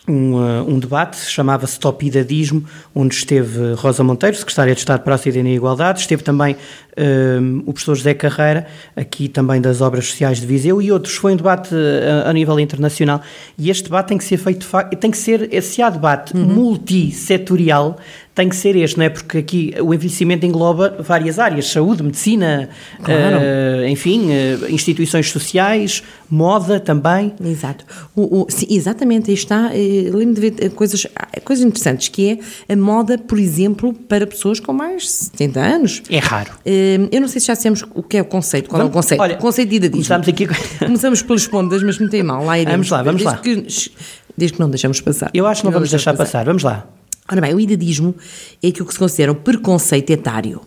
um, 0.09 0.43
eh, 0.43 0.63
um 0.63 0.79
debate, 0.79 1.19
chamava-se 1.19 1.79
Top 1.79 2.05
Idadismo, 2.05 2.65
onde 2.95 3.15
esteve 3.15 3.75
Rosa 3.75 4.03
Monteiro, 4.03 4.35
Secretária 4.37 4.75
de 4.75 4.81
Estado 4.81 5.03
para 5.03 5.15
a 5.15 5.19
Cidadania 5.19 5.53
e 5.53 5.55
a 5.55 5.57
Igualdade, 5.57 6.01
esteve 6.01 6.23
também 6.23 6.57
hum, 6.99 7.63
o 7.67 7.73
professor 7.73 7.95
José 7.97 8.15
Carreira, 8.15 8.67
aqui 8.97 9.29
também 9.29 9.61
das 9.61 9.81
Obras 9.81 10.07
Sociais 10.07 10.41
de 10.41 10.47
Viseu, 10.47 10.81
e 10.83 10.91
outros. 10.93 11.15
Foi 11.17 11.33
um 11.33 11.37
debate 11.37 11.75
a, 11.75 12.29
a 12.29 12.33
nível 12.33 12.59
internacional, 12.61 13.21
e 13.57 13.71
este 13.71 13.85
debate 13.85 14.09
tem 14.09 14.19
que 14.19 14.25
ser 14.25 14.37
feito, 14.37 14.67
tem 15.01 15.11
que 15.11 15.19
ser, 15.19 15.63
se 15.63 15.81
há 15.83 15.91
debate 15.91 16.35
multissetorial, 16.37 17.97
tem 18.35 18.49
que 18.49 18.55
ser 18.55 18.77
este, 18.77 18.97
não 18.97 19.05
é? 19.05 19.09
Porque 19.09 19.39
aqui 19.39 19.75
o 19.83 19.93
envelhecimento 19.93 20.47
engloba 20.47 20.97
várias 21.01 21.41
áreas, 21.41 21.67
saúde, 21.71 22.05
medicina, 22.05 22.69
Claro. 23.03 23.37
eh, 23.41 23.89
enfim, 23.91 24.31
eh, 24.31 24.57
instituições 24.69 25.29
sociais, 25.29 26.05
moda 26.31 26.79
também. 26.79 27.35
Exato. 27.45 27.85
O, 28.15 28.43
o- 28.43 28.47
sim, 28.49 28.67
exatamente, 28.71 29.29
aí 29.31 29.35
está. 29.35 29.71
eh, 29.75 30.09
Lembro 30.13 30.35
de 30.35 30.41
ver 30.41 30.55
eh, 30.61 30.69
coisas, 30.69 31.05
ah, 31.17 31.27
coisas 31.45 31.65
interessantes, 31.65 32.07
que 32.09 32.39
é 32.69 32.73
a 32.73 32.77
moda, 32.77 33.19
por 33.19 33.41
exemplo, 33.41 33.93
para 33.93 34.25
pessoas 34.25 34.61
com 34.61 34.73
mais 34.73 35.03
de 35.03 35.09
70 35.09 35.61
anos. 35.61 36.03
É 36.09 36.19
raro. 36.19 36.53
Eh, 36.65 36.88
Eu 37.11 37.21
não 37.21 37.29
sei 37.29 37.41
se 37.41 37.47
já 37.49 37.55
dissemos 37.55 37.85
o 37.95 38.03
que 38.03 38.17
é 38.17 38.23
o 38.23 38.25
conceito. 38.25 38.69
Qual 38.69 38.81
é 38.81 38.85
o 38.85 38.89
Vamos- 38.89 39.05
conceito? 39.05 39.21
olha, 39.21 39.37
conceito 39.37 39.69
de 39.71 39.77
idadismo. 39.77 40.05
começamos 40.15 40.29
aqui 40.29 40.47
com- 40.47 40.85
Começamos 40.87 41.23
pelas 41.23 41.47
pontas, 41.47 41.83
mas 41.83 41.99
não 41.99 42.09
tem 42.09 42.23
mal. 42.23 42.45
Lá 42.45 42.59
iremos. 42.59 42.89
Vamos 42.89 42.91
lá, 42.91 43.03
vamos 43.03 43.23
desde 43.23 43.37
lá. 43.37 43.43
Que, 43.43 43.91
desde 44.37 44.55
que 44.55 44.61
não 44.61 44.71
deixamos 44.71 45.01
passar. 45.01 45.31
Eu 45.35 45.47
acho 45.47 45.61
que 45.63 45.67
não 45.67 45.73
vamos 45.73 45.91
deixar 45.91 46.15
passar. 46.17 46.45
Vamos 46.45 46.63
lá. 46.63 46.87
Ora 47.31 47.41
bem, 47.43 47.55
o 47.55 47.61
idadismo 47.61 48.15
é 48.63 48.69
aquilo 48.69 48.87
que 48.87 48.93
se 48.95 48.99
considera 48.99 49.31
um 49.33 49.35
preconceito 49.35 50.09
etário, 50.11 50.63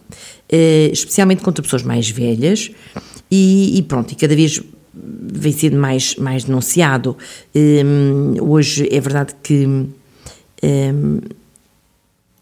eh, 0.47 0.91
especialmente 0.93 1.41
contra 1.41 1.63
pessoas 1.63 1.81
mais 1.81 2.07
velhas 2.09 2.69
e, 3.31 3.79
e 3.79 3.81
pronto, 3.81 4.11
e 4.11 4.15
cada 4.15 4.35
vez 4.35 4.61
vem 4.93 5.51
sendo 5.53 5.77
mais, 5.77 6.15
mais 6.17 6.43
denunciado. 6.43 7.17
Hum, 7.55 8.35
hoje 8.41 8.87
é 8.91 8.99
verdade 8.99 9.33
que 9.41 9.65
hum, 9.65 11.21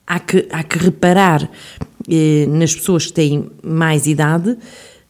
há 0.05 0.19
que, 0.19 0.47
há 0.51 0.63
que 0.63 0.77
reparar 0.79 1.49
eh, 2.09 2.45
nas 2.47 2.73
pessoas 2.75 3.07
que 3.07 3.13
têm 3.13 3.45
mais 3.63 4.07
idade, 4.07 4.57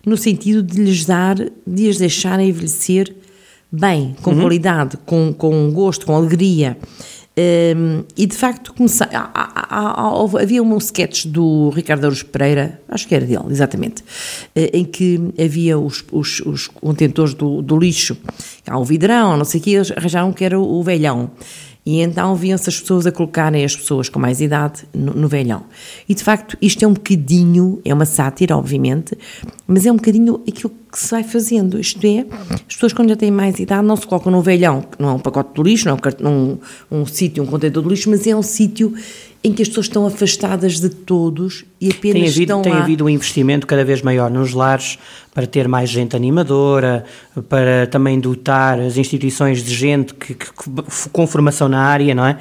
no 0.05 0.17
sentido 0.17 0.61
de 0.63 0.81
lhes 0.81 1.05
dar, 1.05 1.35
de 1.65 1.89
as 1.89 1.97
deixar 1.97 2.39
envelhecer 2.39 3.13
bem, 3.71 4.15
com 4.21 4.31
qualidade, 4.39 4.97
com, 5.05 5.33
com 5.33 5.71
gosto, 5.71 6.05
com 6.05 6.15
alegria. 6.15 6.77
Um, 7.37 8.03
e 8.17 8.25
de 8.25 8.35
facto 8.35 8.73
comecei, 8.73 9.07
há- 9.13 9.29
há- 9.33 10.01
há- 10.03 10.41
havia 10.41 10.61
um 10.61 10.77
sketch 10.77 11.25
do 11.27 11.69
Ricardo 11.69 12.03
Aruz 12.05 12.21
Pereira, 12.21 12.81
acho 12.89 13.07
que 13.07 13.15
era 13.15 13.25
dele, 13.25 13.45
exatamente, 13.49 14.03
eh, 14.53 14.71
em 14.73 14.83
que 14.83 15.21
havia 15.41 15.79
os, 15.79 16.03
os, 16.11 16.41
os 16.41 16.67
contentores 16.67 17.33
do, 17.33 17.61
do 17.61 17.77
lixo, 17.77 18.17
há 18.67 18.77
o 18.77 18.83
vidrão, 18.83 19.37
não 19.37 19.45
sei 19.45 19.61
o 19.61 19.63
que, 19.63 19.71
eles 19.73 19.89
arranjaram 19.91 20.33
que 20.33 20.43
era 20.43 20.59
o 20.59 20.83
velhão. 20.83 21.31
E 21.85 22.01
então 22.01 22.35
viam-se 22.35 22.69
as 22.69 22.79
pessoas 22.79 23.07
a 23.07 23.11
colocarem 23.11 23.63
as 23.63 23.75
pessoas 23.75 24.09
com 24.09 24.19
mais 24.19 24.41
idade 24.41 24.83
no, 24.93 25.13
no 25.13 25.27
velhão. 25.27 25.63
E 26.07 26.13
de 26.13 26.23
facto, 26.23 26.57
isto 26.61 26.83
é 26.83 26.87
um 26.87 26.93
bocadinho, 26.93 27.81
é 27.83 27.93
uma 27.93 28.05
sátira, 28.05 28.55
obviamente, 28.55 29.17
mas 29.65 29.85
é 29.85 29.91
um 29.91 29.95
bocadinho 29.95 30.41
aquilo 30.47 30.71
que 30.91 30.99
se 30.99 31.09
vai 31.09 31.23
fazendo. 31.23 31.79
Isto 31.79 32.05
é, 32.05 32.25
as 32.51 32.75
pessoas 32.75 32.93
quando 32.93 33.09
já 33.09 33.15
têm 33.15 33.31
mais 33.31 33.59
idade 33.59 33.87
não 33.87 33.95
se 33.95 34.05
colocam 34.05 34.31
no 34.31 34.41
velhão, 34.41 34.81
que 34.81 35.01
não 35.01 35.09
é 35.09 35.13
um 35.13 35.19
pacote 35.19 35.53
de 35.55 35.67
lixo, 35.67 35.87
não 35.87 35.97
é 35.97 36.27
um, 36.27 36.29
um, 36.91 37.01
um 37.01 37.05
sítio, 37.05 37.43
um 37.43 37.47
contentor 37.47 37.81
de 37.81 37.89
lixo, 37.89 38.09
mas 38.09 38.27
é 38.27 38.35
um 38.35 38.43
sítio 38.43 38.93
em 39.41 39.53
que 39.53 39.61
as 39.61 39.69
pessoas 39.69 39.85
estão 39.85 40.05
afastadas 40.05 40.79
de 40.81 40.89
todos 40.89 41.63
e 41.79 41.89
apenas 41.89 42.13
Tem 42.21 42.23
havido, 42.27 42.41
estão 42.41 42.61
tem 42.61 42.73
lá. 42.73 42.79
havido 42.81 43.05
um 43.05 43.09
investimento 43.09 43.65
cada 43.65 43.85
vez 43.85 44.01
maior 44.01 44.29
nos 44.29 44.53
lares 44.53 44.99
para 45.33 45.47
ter 45.47 45.65
mais 45.67 45.89
gente 45.89 46.15
animadora, 46.15 47.05
para 47.47 47.87
também 47.87 48.19
dotar 48.19 48.79
as 48.79 48.97
instituições 48.97 49.63
de 49.63 49.73
gente 49.73 50.13
que, 50.13 50.33
que- 50.33 50.47
com 51.11 51.25
formação 51.25 51.69
na 51.69 51.79
área, 51.81 52.13
não 52.13 52.25
é? 52.25 52.37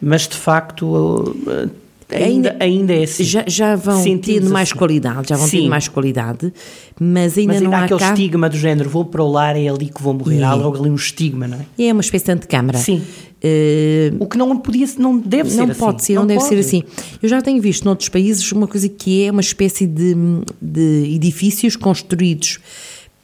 Mas 0.00 0.26
de 0.26 0.36
facto 0.36 1.36
eh, 1.48 1.68
ainda, 2.10 2.56
ainda 2.60 2.92
é 2.94 3.02
assim. 3.04 3.24
Já, 3.24 3.44
já 3.46 3.76
vão 3.76 4.02
Sentimos 4.02 4.40
tendo 4.42 4.50
mais 4.52 4.68
assim. 4.70 4.78
qualidade, 4.78 5.28
já 5.28 5.36
vão 5.36 5.46
Sim. 5.46 5.58
tendo 5.58 5.70
mais 5.70 5.88
qualidade, 5.88 6.52
mas 7.00 7.36
ainda 7.38 7.52
Mas 7.52 7.56
ainda 7.62 7.70
não 7.70 7.76
há 7.76 7.80
há 7.80 7.84
aquele 7.84 8.00
cá. 8.00 8.08
estigma 8.10 8.48
do 8.48 8.56
género, 8.56 8.88
vou 8.88 9.04
para 9.04 9.22
o 9.22 9.30
lar, 9.30 9.56
é 9.56 9.68
ali 9.68 9.86
que 9.90 10.02
vou 10.02 10.14
morrer. 10.14 10.42
Há 10.42 10.52
É. 10.52 10.54
logo 10.54 10.78
ali 10.78 10.90
um 10.90 10.94
estigma, 10.94 11.46
não 11.48 11.58
é? 11.78 11.84
É 11.86 11.92
uma 11.92 12.00
espécie 12.02 12.24
de 12.26 12.32
antecâmara. 12.32 12.78
Sim. 12.78 13.02
Eh, 13.42 14.12
O 14.18 14.26
que 14.26 14.36
não 14.36 14.56
podia, 14.58 14.86
não 14.98 15.16
deve 15.18 15.48
ser 15.50 15.58
não 15.58 15.70
assim. 15.70 15.78
pode 15.80 16.04
ser, 16.04 16.14
não, 16.14 16.26
deve 16.26 16.40
pode. 16.40 16.48
ser 16.54 16.58
assim. 16.60 16.82
Eu 17.22 17.28
já 17.28 17.40
tenho 17.40 17.62
visto 17.62 17.84
noutros 17.84 18.08
países 18.08 18.50
uma 18.52 18.66
coisa 18.66 18.88
que 18.88 19.24
é 19.26 19.30
uma 19.30 19.40
espécie 19.40 19.86
de, 19.86 20.16
de 20.60 21.12
edifícios 21.14 21.76
construídos 21.76 22.58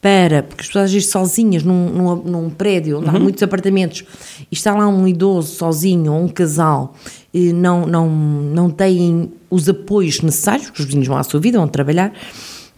para, 0.01 0.43
porque 0.43 0.61
as 0.61 0.67
pessoas 0.69 0.93
vezes 0.93 1.09
sozinhas 1.09 1.63
num, 1.63 1.89
num, 1.89 2.17
num 2.17 2.51
prédio 2.51 2.99
onde 2.99 3.09
há 3.09 3.15
Uhum. 3.15 3.21
muitos 3.21 3.43
apartamentos 3.43 4.05
e 4.55 4.57
está 4.57 4.73
lá 4.73 4.87
um 4.87 5.07
idoso 5.09 5.57
sozinho 5.57 6.13
ou 6.13 6.23
um 6.23 6.29
casal 6.29 6.95
e 7.33 7.53
não, 7.53 7.85
não, 7.85 8.09
não 8.09 8.71
têm 8.71 9.33
os 9.51 9.69
apoios 9.69 10.21
necessários, 10.21 10.67
porque 10.67 10.83
os 10.83 10.87
vizinhos 10.87 11.09
vão 11.09 11.17
à 11.17 11.25
sua 11.25 11.41
vida, 11.41 11.59
vão 11.59 11.67
trabalhar, 11.67 12.13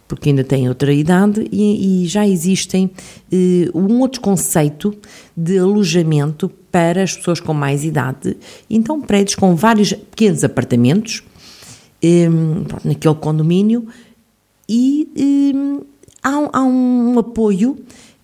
porque 0.07 0.29
ainda 0.29 0.43
têm 0.43 0.67
outra 0.67 0.91
idade 0.91 1.47
e, 1.51 2.03
e 2.03 2.07
já 2.07 2.27
existem 2.27 2.89
eh, 3.31 3.69
um 3.75 3.99
outro 3.99 4.21
conceito 4.21 4.91
de 5.35 5.59
alojamento 5.59 6.49
para 6.71 7.03
as 7.03 7.15
pessoas 7.15 7.39
com 7.39 7.53
mais 7.53 7.83
idade. 7.83 8.35
Então, 8.67 8.99
prédios 8.99 9.35
com 9.35 9.55
vários 9.55 9.93
pequenos 9.93 10.43
apartamentos 10.43 11.23
eh, 12.01 12.27
naquele 12.83 13.15
condomínio 13.15 13.87
e 14.67 15.07
eh, 15.15 15.85
há, 16.23 16.57
há 16.57 16.63
um 16.63 17.19
apoio. 17.19 17.77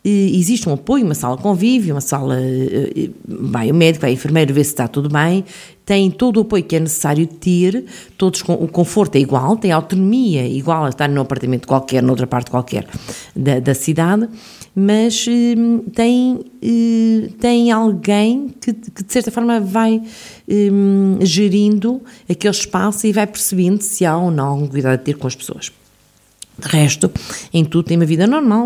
Eh, 0.03 0.31
Existe 0.33 0.67
um 0.67 0.73
apoio, 0.73 1.05
uma 1.05 1.15
sala 1.15 1.37
convívio, 1.37 1.95
uma 1.95 2.01
sala. 2.01 2.39
eh, 2.39 2.91
eh, 2.95 3.09
Vai 3.25 3.71
o 3.71 3.73
médico, 3.73 4.01
vai 4.01 4.11
a 4.11 4.13
enfermeiro 4.13 4.53
ver 4.53 4.63
se 4.63 4.71
está 4.71 4.87
tudo 4.87 5.09
bem, 5.09 5.43
tem 5.85 6.09
todo 6.09 6.37
o 6.37 6.41
apoio 6.41 6.63
que 6.63 6.75
é 6.75 6.79
necessário 6.79 7.27
ter, 7.27 7.85
todos 8.17 8.41
com, 8.41 8.53
o 8.53 8.67
conforto 8.67 9.15
é 9.15 9.19
igual, 9.19 9.57
tem 9.57 9.71
autonomia 9.71 10.47
igual 10.47 10.85
a 10.85 10.89
estar 10.89 11.09
num 11.09 11.21
apartamento 11.21 11.67
qualquer, 11.67 12.01
noutra 12.01 12.25
parte 12.25 12.49
qualquer 12.49 12.87
da, 13.35 13.59
da 13.59 13.73
cidade, 13.73 14.27
mas 14.75 15.25
eh, 15.27 15.55
tem, 15.93 16.39
eh, 16.61 17.29
tem 17.39 17.71
alguém 17.71 18.49
que, 18.61 18.73
que, 18.73 19.03
de 19.03 19.11
certa 19.11 19.29
forma 19.29 19.59
vai 19.59 20.01
eh, 20.47 20.69
gerindo 21.21 22.01
aquele 22.29 22.53
espaço 22.53 23.05
e 23.05 23.11
vai 23.11 23.27
percebendo 23.27 23.81
se 23.81 24.05
há 24.05 24.17
ou 24.17 24.31
não 24.31 24.67
cuidado 24.67 24.95
a 24.95 24.97
ter 24.97 25.17
com 25.17 25.27
as 25.27 25.35
pessoas. 25.35 25.71
De 26.57 26.67
resto, 26.67 27.09
em 27.51 27.65
tudo 27.65 27.87
tem 27.87 27.97
uma 27.97 28.05
vida 28.05 28.27
normal, 28.27 28.65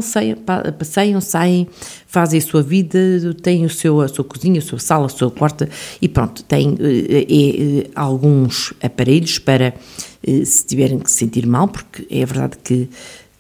passeiam, 0.78 1.22
saem, 1.22 1.68
fazem 2.06 2.38
a 2.38 2.42
sua 2.42 2.62
vida, 2.62 3.00
têm 3.42 3.64
o 3.64 3.70
seu, 3.70 4.02
a 4.02 4.10
sua 4.10 4.26
cozinha, 4.26 4.60
a 4.60 4.62
sua 4.62 4.78
sala, 4.78 5.06
a 5.06 5.10
sua 5.10 5.32
quarta 5.32 5.70
e 6.02 6.10
pronto, 6.10 6.44
têm 6.44 6.76
é, 6.82 7.90
alguns 7.96 8.74
aparelhos 8.84 9.40
para 9.40 9.74
se 10.44 10.66
tiverem 10.66 11.00
que 11.00 11.10
se 11.10 11.18
sentir 11.18 11.48
mal, 11.48 11.70
porque 11.70 12.06
é 12.10 12.26
verdade 12.26 12.58
que, 12.62 12.90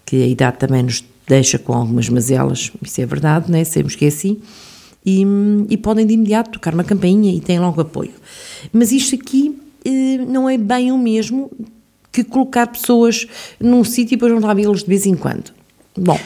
que 0.06 0.24
a 0.24 0.28
idade 0.28 0.58
também 0.60 0.84
nos 0.84 1.04
deixa 1.28 1.60
com 1.60 1.74
algumas 1.74 2.08
mazelas, 2.08 2.72
isso 2.82 3.02
é 3.02 3.06
verdade, 3.06 3.52
né? 3.52 3.66
sabemos 3.66 3.96
que 3.96 4.06
é 4.06 4.08
assim, 4.08 4.40
e, 5.06 5.26
e 5.70 5.76
podem 5.76 6.06
de 6.06 6.14
imediato 6.14 6.52
tocar 6.52 6.74
uma 6.74 6.86
campainha 6.86 7.34
e 7.34 7.42
têm 7.42 7.60
logo 7.60 7.82
apoio. 7.82 8.14
Mas 8.72 8.94
isto 8.94 9.16
aqui 9.16 9.58
não 10.28 10.50
é 10.50 10.58
bem 10.58 10.92
o 10.92 10.98
mesmo 10.98 11.52
que 12.24 12.32
colocar 12.32 12.68
pessoas 12.68 13.28
num 13.60 13.84
sítio 13.84 14.16
e 14.16 14.18
depois 14.18 14.42
não 14.42 14.56
vê-los 14.56 14.84
de 14.84 14.88
vez 14.88 15.06
em 15.06 15.16
quando. 15.16 15.52
Bom, 15.98 16.20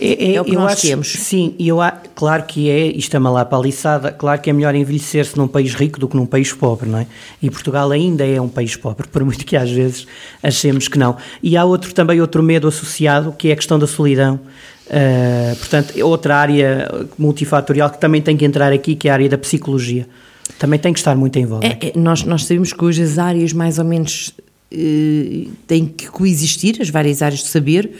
é, 0.00 0.32
é, 0.32 0.34
é 0.36 0.40
o 0.40 0.44
que 0.44 0.54
nós 0.54 0.72
acho, 0.72 0.82
temos. 0.82 1.12
Sim, 1.12 1.54
eu, 1.58 1.78
claro 2.14 2.44
que 2.44 2.70
é, 2.70 2.86
isto 2.86 3.14
é 3.14 3.18
uma 3.18 3.30
lá 3.30 3.44
paliçada, 3.44 4.10
claro 4.10 4.40
que 4.40 4.48
é 4.48 4.52
melhor 4.52 4.74
envelhecer-se 4.74 5.36
num 5.36 5.46
país 5.46 5.74
rico 5.74 6.00
do 6.00 6.08
que 6.08 6.16
num 6.16 6.24
país 6.24 6.52
pobre, 6.52 6.88
não 6.88 7.00
é? 7.00 7.06
E 7.42 7.50
Portugal 7.50 7.90
ainda 7.90 8.26
é 8.26 8.40
um 8.40 8.48
país 8.48 8.76
pobre, 8.76 9.06
por 9.12 9.22
muito 9.22 9.44
que 9.44 9.56
às 9.56 9.70
vezes 9.70 10.06
achemos 10.42 10.88
que 10.88 10.98
não. 10.98 11.16
E 11.42 11.56
há 11.56 11.64
outro 11.64 11.92
também 11.92 12.20
outro 12.20 12.42
medo 12.42 12.66
associado, 12.66 13.32
que 13.32 13.48
é 13.48 13.52
a 13.52 13.56
questão 13.56 13.78
da 13.78 13.86
solidão. 13.86 14.40
Uh, 14.86 15.56
portanto, 15.56 15.94
é 15.96 16.04
outra 16.04 16.36
área 16.36 17.06
multifatorial 17.18 17.90
que 17.90 17.98
também 17.98 18.20
tem 18.20 18.36
que 18.36 18.44
entrar 18.44 18.72
aqui, 18.72 18.94
que 18.94 19.08
é 19.08 19.10
a 19.10 19.14
área 19.14 19.28
da 19.28 19.38
psicologia. 19.38 20.06
Também 20.58 20.78
tem 20.78 20.92
que 20.92 20.98
estar 20.98 21.16
muito 21.16 21.38
em 21.38 21.46
voga. 21.46 21.66
É, 21.66 21.78
é, 21.88 21.92
nós, 21.96 22.22
nós 22.22 22.44
sabemos 22.44 22.72
que 22.72 22.84
hoje 22.84 23.02
as 23.02 23.18
áreas 23.18 23.52
mais 23.52 23.78
ou 23.78 23.84
menos 23.84 24.32
têm 25.66 25.86
que 25.86 26.08
coexistir, 26.08 26.76
as 26.80 26.90
várias 26.90 27.22
áreas 27.22 27.40
de 27.40 27.48
saber, 27.48 27.90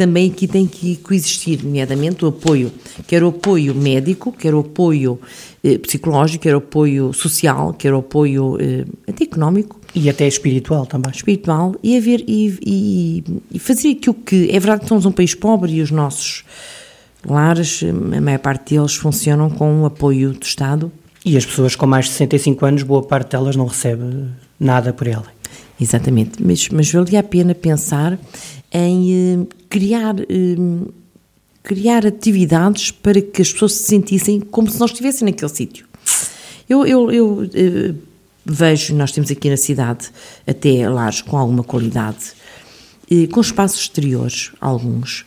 também 0.00 0.30
aqui 0.30 0.48
tem 0.48 0.66
que 0.66 0.96
coexistir, 0.96 1.62
nomeadamente 1.62 2.24
o 2.24 2.28
apoio, 2.28 2.72
quer 3.06 3.22
o 3.22 3.28
apoio 3.28 3.74
médico, 3.74 4.32
quer 4.32 4.54
o 4.54 4.60
apoio 4.60 5.20
eh, 5.62 5.76
psicológico, 5.76 6.44
quer 6.44 6.54
o 6.54 6.58
apoio 6.58 7.12
social, 7.12 7.74
quer 7.74 7.92
o 7.92 7.98
apoio 7.98 8.56
eh, 8.58 8.86
até 9.06 9.24
económico. 9.24 9.78
E 9.94 10.08
até 10.08 10.26
espiritual 10.26 10.86
também. 10.86 11.12
Espiritual, 11.12 11.74
e, 11.82 11.98
haver, 11.98 12.24
e, 12.26 12.58
e, 12.64 13.24
e 13.52 13.58
fazer 13.58 13.90
aquilo 13.90 14.14
que. 14.14 14.48
É 14.50 14.58
verdade 14.58 14.82
que 14.82 14.88
somos 14.88 15.04
um 15.04 15.12
país 15.12 15.34
pobre 15.34 15.72
e 15.72 15.82
os 15.82 15.90
nossos 15.90 16.44
lares, 17.22 17.82
a 17.82 18.20
maior 18.22 18.38
parte 18.38 18.74
deles 18.74 18.94
funcionam 18.94 19.50
com 19.50 19.82
o 19.82 19.84
apoio 19.84 20.32
do 20.32 20.42
Estado. 20.42 20.90
E 21.26 21.36
as 21.36 21.44
pessoas 21.44 21.76
com 21.76 21.86
mais 21.86 22.06
de 22.06 22.12
65 22.12 22.64
anos, 22.64 22.82
boa 22.82 23.02
parte 23.02 23.32
delas 23.32 23.54
não 23.54 23.66
recebe 23.66 24.02
nada 24.58 24.94
por 24.94 25.06
ela. 25.06 25.26
Exatamente, 25.80 26.42
mas, 26.44 26.68
mas 26.68 26.92
valia 26.92 27.20
a 27.20 27.22
pena 27.22 27.54
pensar 27.54 28.18
em 28.70 29.38
uh, 29.38 29.48
criar, 29.68 30.14
uh, 30.14 30.94
criar 31.62 32.06
atividades 32.06 32.90
para 32.90 33.20
que 33.22 33.40
as 33.40 33.50
pessoas 33.50 33.72
se 33.72 33.84
sentissem 33.84 34.40
como 34.40 34.70
se 34.70 34.78
nós 34.78 34.90
estivessem 34.90 35.24
naquele 35.24 35.50
sítio. 35.50 35.86
Eu, 36.68 36.86
eu, 36.86 37.10
eu 37.10 37.26
uh, 37.42 37.94
vejo, 38.44 38.94
nós 38.94 39.10
temos 39.10 39.30
aqui 39.30 39.48
na 39.48 39.56
cidade 39.56 40.10
até 40.46 40.86
lares 40.86 41.22
com 41.22 41.38
alguma 41.38 41.64
qualidade, 41.64 42.38
com 43.32 43.40
espaços 43.40 43.80
exteriores, 43.80 44.52
alguns, 44.60 45.26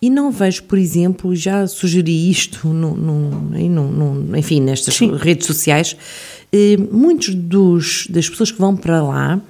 e 0.00 0.08
não 0.08 0.30
vejo, 0.30 0.62
por 0.62 0.78
exemplo, 0.78 1.34
já 1.34 1.66
sugeri 1.66 2.30
isto, 2.30 2.68
no, 2.68 2.94
no, 2.94 3.30
no, 3.68 4.38
enfim, 4.38 4.60
nestas 4.60 4.94
Sim. 4.94 5.16
redes 5.16 5.44
sociais, 5.44 5.96
muitos 6.92 7.34
dos, 7.34 8.06
das 8.08 8.28
pessoas 8.28 8.52
que 8.52 8.60
vão 8.60 8.76
para 8.76 9.02
lá 9.02 9.42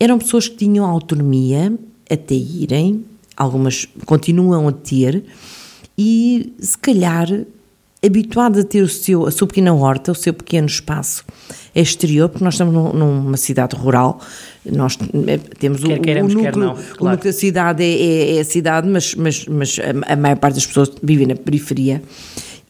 eram 0.00 0.18
pessoas 0.18 0.48
que 0.48 0.56
tinham 0.56 0.86
autonomia 0.86 1.72
até 2.10 2.34
irem, 2.34 3.04
algumas 3.36 3.86
continuam 4.06 4.66
a 4.66 4.72
ter, 4.72 5.22
e 5.96 6.54
se 6.58 6.76
calhar 6.78 7.28
habituadas 8.02 8.64
a 8.64 8.66
ter 8.66 8.82
o 8.82 8.88
seu, 8.88 9.26
a 9.26 9.30
sua 9.30 9.46
pequena 9.46 9.74
horta, 9.74 10.10
o 10.10 10.14
seu 10.14 10.32
pequeno 10.32 10.66
espaço 10.66 11.24
exterior, 11.74 12.30
porque 12.30 12.42
nós 12.42 12.54
estamos 12.54 12.74
numa 12.94 13.36
cidade 13.36 13.76
rural, 13.76 14.18
nós 14.64 14.98
eh, 15.26 15.38
temos 15.58 15.82
quer 15.84 15.98
o, 15.98 16.02
queremos, 16.02 16.32
o 16.32 16.38
núcleo, 16.38 16.58
não, 16.58 16.74
claro. 16.74 16.96
o 16.98 17.10
núcleo 17.10 17.32
da 17.32 17.38
cidade 17.38 17.84
é, 17.84 17.86
é, 17.86 18.36
é, 18.36 18.40
a 18.40 18.44
cidade, 18.44 18.88
mas, 18.88 19.14
mas, 19.14 19.46
mas 19.46 19.78
a, 19.78 20.14
a 20.14 20.16
maior 20.16 20.38
parte 20.38 20.54
das 20.54 20.66
pessoas 20.66 20.90
vivem 21.02 21.26
na 21.26 21.36
periferia 21.36 22.02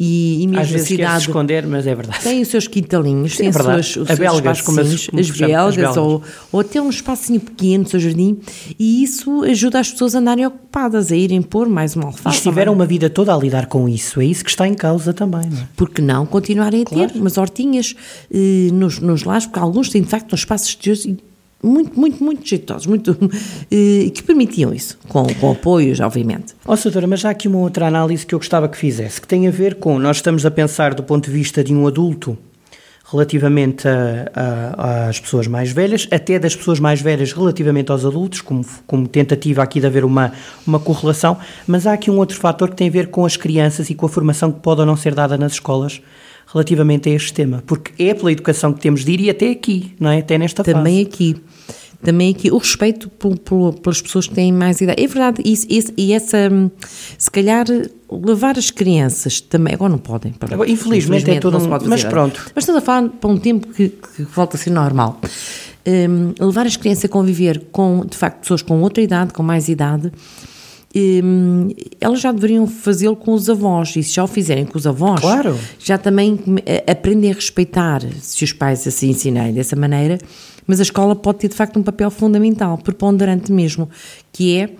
e, 0.02 0.42
e 0.42 0.46
mesmo 0.46 0.62
Às 0.62 0.70
vezes 0.70 0.86
a 0.86 0.88
cidade 0.88 1.20
esconder, 1.28 1.66
mas 1.66 1.86
é 1.86 1.94
verdade. 1.94 2.22
Tem 2.22 2.40
os 2.40 2.48
seus 2.48 2.66
quintalinhos, 2.66 3.36
tem 3.36 3.48
é 3.48 3.50
os 3.50 3.56
seus, 3.56 3.96
os 3.96 4.10
a 4.10 4.16
belgas, 4.16 4.62
como 4.62 4.80
as, 4.80 5.06
como 5.06 5.18
belgas, 5.18 5.30
as 5.30 5.76
belgas, 5.76 5.96
ou, 5.98 6.22
ou 6.50 6.60
até 6.60 6.80
um 6.80 6.88
espacinho 6.88 7.38
pequeno, 7.38 7.86
seu 7.86 8.00
jardim, 8.00 8.38
e 8.78 9.02
isso 9.02 9.42
ajuda 9.42 9.78
as 9.78 9.90
pessoas 9.92 10.14
a 10.14 10.18
andarem 10.18 10.46
ocupadas, 10.46 11.12
a 11.12 11.16
irem 11.16 11.42
pôr 11.42 11.68
mais 11.68 11.96
uma 11.96 12.06
alface. 12.06 12.38
E 12.38 12.40
tiveram 12.40 12.72
uma 12.72 12.86
vida 12.86 13.10
toda 13.10 13.34
a 13.34 13.36
lidar 13.36 13.66
com 13.66 13.86
isso, 13.86 14.22
é 14.22 14.24
isso 14.24 14.42
que 14.42 14.48
está 14.48 14.66
em 14.66 14.72
causa 14.72 15.12
também, 15.12 15.50
não 15.50 15.58
é? 15.58 15.68
Porque 15.76 16.00
não 16.00 16.24
continuarem 16.24 16.80
a 16.80 16.84
claro. 16.86 17.12
ter 17.12 17.18
umas 17.18 17.36
hortinhas 17.36 17.94
eh, 18.32 18.70
nos, 18.72 19.00
nos 19.00 19.24
lares, 19.24 19.44
porque 19.44 19.58
alguns 19.58 19.90
têm 19.90 20.00
de 20.00 20.08
facto 20.08 20.32
um 20.32 20.34
espaço 20.34 20.66
exterior 20.66 21.20
muito, 21.62 21.98
muito, 21.98 22.22
muito 22.22 22.46
jeitosos, 22.46 22.86
muito, 22.86 23.16
eh, 23.70 24.10
que 24.10 24.22
permitiam 24.22 24.72
isso, 24.72 24.98
com, 25.08 25.26
com 25.34 25.52
apoios, 25.52 26.00
obviamente. 26.00 26.54
Ó, 26.66 26.72
oh, 26.72 26.76
doutora, 26.76 27.06
mas 27.06 27.24
há 27.24 27.30
aqui 27.30 27.48
uma 27.48 27.58
outra 27.58 27.86
análise 27.86 28.24
que 28.24 28.34
eu 28.34 28.38
gostava 28.38 28.68
que 28.68 28.76
fizesse, 28.76 29.20
que 29.20 29.28
tem 29.28 29.46
a 29.46 29.50
ver 29.50 29.76
com, 29.76 29.98
nós 29.98 30.16
estamos 30.16 30.46
a 30.46 30.50
pensar 30.50 30.94
do 30.94 31.02
ponto 31.02 31.26
de 31.26 31.32
vista 31.32 31.62
de 31.62 31.74
um 31.74 31.86
adulto 31.86 32.36
relativamente 33.10 33.88
a, 33.88 34.30
a, 34.34 35.08
às 35.08 35.18
pessoas 35.18 35.46
mais 35.48 35.72
velhas, 35.72 36.06
até 36.10 36.38
das 36.38 36.54
pessoas 36.54 36.78
mais 36.78 37.00
velhas 37.00 37.32
relativamente 37.32 37.90
aos 37.90 38.04
adultos, 38.04 38.40
como, 38.40 38.64
como 38.86 39.08
tentativa 39.08 39.62
aqui 39.62 39.80
de 39.80 39.86
haver 39.86 40.04
uma, 40.04 40.32
uma 40.64 40.78
correlação, 40.78 41.36
mas 41.66 41.86
há 41.86 41.92
aqui 41.92 42.10
um 42.10 42.18
outro 42.18 42.38
fator 42.38 42.70
que 42.70 42.76
tem 42.76 42.88
a 42.88 42.90
ver 42.90 43.08
com 43.08 43.24
as 43.24 43.36
crianças 43.36 43.90
e 43.90 43.94
com 43.94 44.06
a 44.06 44.08
formação 44.08 44.52
que 44.52 44.60
pode 44.60 44.80
ou 44.80 44.86
não 44.86 44.96
ser 44.96 45.14
dada 45.14 45.36
nas 45.36 45.52
escolas, 45.52 46.00
relativamente 46.52 47.08
a 47.08 47.12
este 47.12 47.32
tema, 47.32 47.62
porque 47.66 48.02
é 48.02 48.12
pela 48.12 48.32
educação 48.32 48.72
que 48.72 48.80
temos 48.80 49.04
de 49.04 49.12
ir 49.12 49.20
e 49.20 49.30
até 49.30 49.50
aqui, 49.50 49.94
não 49.98 50.10
é? 50.10 50.18
Até 50.18 50.36
nesta 50.36 50.64
Também 50.64 51.04
fase. 51.04 51.14
aqui. 51.14 51.36
Também 52.02 52.30
aqui 52.30 52.50
o 52.50 52.56
respeito 52.56 53.10
por, 53.10 53.38
por, 53.38 53.74
pelas 53.74 54.00
pessoas 54.00 54.26
que 54.26 54.34
têm 54.34 54.50
mais 54.50 54.80
idade. 54.80 55.02
É 55.02 55.06
verdade, 55.06 55.42
isso, 55.44 55.66
isso, 55.68 55.92
e 55.98 56.14
essa, 56.14 56.48
se 57.18 57.30
calhar, 57.30 57.66
levar 58.10 58.56
as 58.56 58.70
crianças 58.70 59.38
também, 59.38 59.74
agora 59.74 59.90
não 59.90 59.98
podem. 59.98 60.34
Agora, 60.40 60.68
infelizmente, 60.68 61.24
infelizmente, 61.24 61.30
é 61.36 61.40
tudo 61.40 61.58
um, 61.58 61.88
Mas 61.88 62.02
pronto. 62.02 62.40
Mas 62.54 62.62
estamos 62.62 62.82
a 62.82 62.84
falar 62.84 63.08
para 63.10 63.30
um 63.30 63.36
tempo 63.36 63.68
que, 63.68 63.90
que 63.90 64.22
volta 64.22 64.56
a 64.56 64.58
ser 64.58 64.70
normal. 64.70 65.20
Um, 65.86 66.46
levar 66.46 66.66
as 66.66 66.76
crianças 66.76 67.04
a 67.04 67.08
conviver 67.08 67.66
com, 67.70 68.04
de 68.06 68.16
facto, 68.16 68.40
pessoas 68.40 68.62
com 68.62 68.80
outra 68.80 69.02
idade, 69.02 69.34
com 69.34 69.42
mais 69.42 69.68
idade, 69.68 70.10
um, 70.94 71.68
elas 72.00 72.20
já 72.20 72.32
deveriam 72.32 72.66
fazê-lo 72.66 73.16
com 73.16 73.32
os 73.32 73.48
avós, 73.48 73.94
e 73.96 74.02
se 74.02 74.14
já 74.14 74.24
o 74.24 74.26
fizerem 74.26 74.64
com 74.64 74.76
os 74.76 74.86
avós, 74.86 75.20
claro. 75.20 75.56
já 75.78 75.96
também 75.96 76.38
aprendem 76.90 77.30
a 77.30 77.34
respeitar, 77.34 78.02
se 78.20 78.42
os 78.42 78.52
pais 78.52 78.86
assim 78.86 79.10
ensinarem 79.10 79.52
dessa 79.52 79.76
maneira, 79.76 80.18
mas 80.66 80.80
a 80.80 80.82
escola 80.82 81.16
pode 81.16 81.38
ter 81.38 81.48
de 81.48 81.54
facto 81.54 81.78
um 81.78 81.82
papel 81.82 82.10
fundamental, 82.10 82.78
preponderante 82.78 83.52
mesmo, 83.52 83.88
que 84.32 84.56
é 84.56 84.70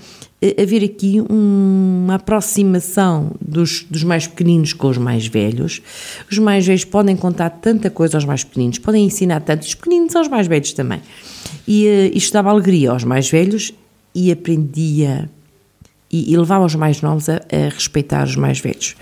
eh, 0.43 0.63
haver 0.63 0.85
aqui 0.85 1.21
uma 1.29 2.15
aproximação 2.15 3.33
dos, 3.41 3.85
dos 3.91 4.05
mais 4.05 4.27
pequeninos 4.27 4.73
com 4.73 4.89
os 4.89 4.99
mais 4.99 5.27
velhos. 5.27 5.83
Os 6.31 6.39
mais 6.39 6.67
velhos 6.67 6.85
podem 6.85 7.17
contar 7.17 7.51
tanta 7.51 7.91
coisa 7.91 8.17
aos 8.17 8.25
mais 8.25 8.45
pequeninos, 8.45 8.79
podem 8.79 9.05
ensinar 9.05 9.41
tanto 9.41 9.63
os 9.63 9.75
pequeninos 9.75 10.15
aos 10.15 10.29
mais 10.29 10.47
velhos 10.47 10.73
também. 10.73 11.01
E 11.67 11.87
uh, 11.87 12.17
isto 12.17 12.33
dava 12.33 12.51
alegria 12.51 12.91
aos 12.91 13.05
mais 13.05 13.29
velhos 13.29 13.73
e 14.15 14.31
aprendia 14.31 15.29
e, 16.11 16.33
e 16.33 16.37
levava 16.37 16.65
os 16.65 16.75
mais 16.75 17.03
novos 17.03 17.29
a, 17.29 17.37
a 17.37 17.69
respeitar 17.73 18.25
os 18.25 18.37
mais 18.37 18.61
velhos. 18.61 18.97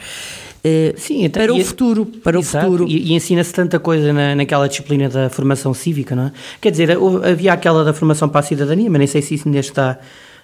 Uh, 0.59 0.93
Sim, 0.97 1.25
então, 1.25 1.43
para 1.43 1.55
o 1.55 1.65
futuro, 1.65 2.05
para 2.07 2.39
exato, 2.39 2.67
o 2.67 2.71
futuro. 2.71 2.91
E, 2.91 3.11
e 3.11 3.13
ensina-se 3.15 3.53
tanta 3.53 3.79
coisa 3.79 4.13
na, 4.13 4.35
naquela 4.35 4.69
disciplina 4.69 5.09
da 5.09 5.31
formação 5.31 5.73
cívica, 5.73 6.17
não 6.17 6.25
é? 6.25 6.33
Quer 6.61 6.71
dizer, 6.71 6.99
havia 7.25 7.53
aquela 7.53 7.85
da 7.85 7.93
formação 7.93 8.29
para 8.29 8.41
a 8.41 8.43
cidadania, 8.43 8.91
mas 8.91 8.99
nem 8.99 9.07
sei 9.07 9.23
se 9.23 9.35
isso 9.35 9.49
ainda 9.49 9.61
está, 9.61 9.99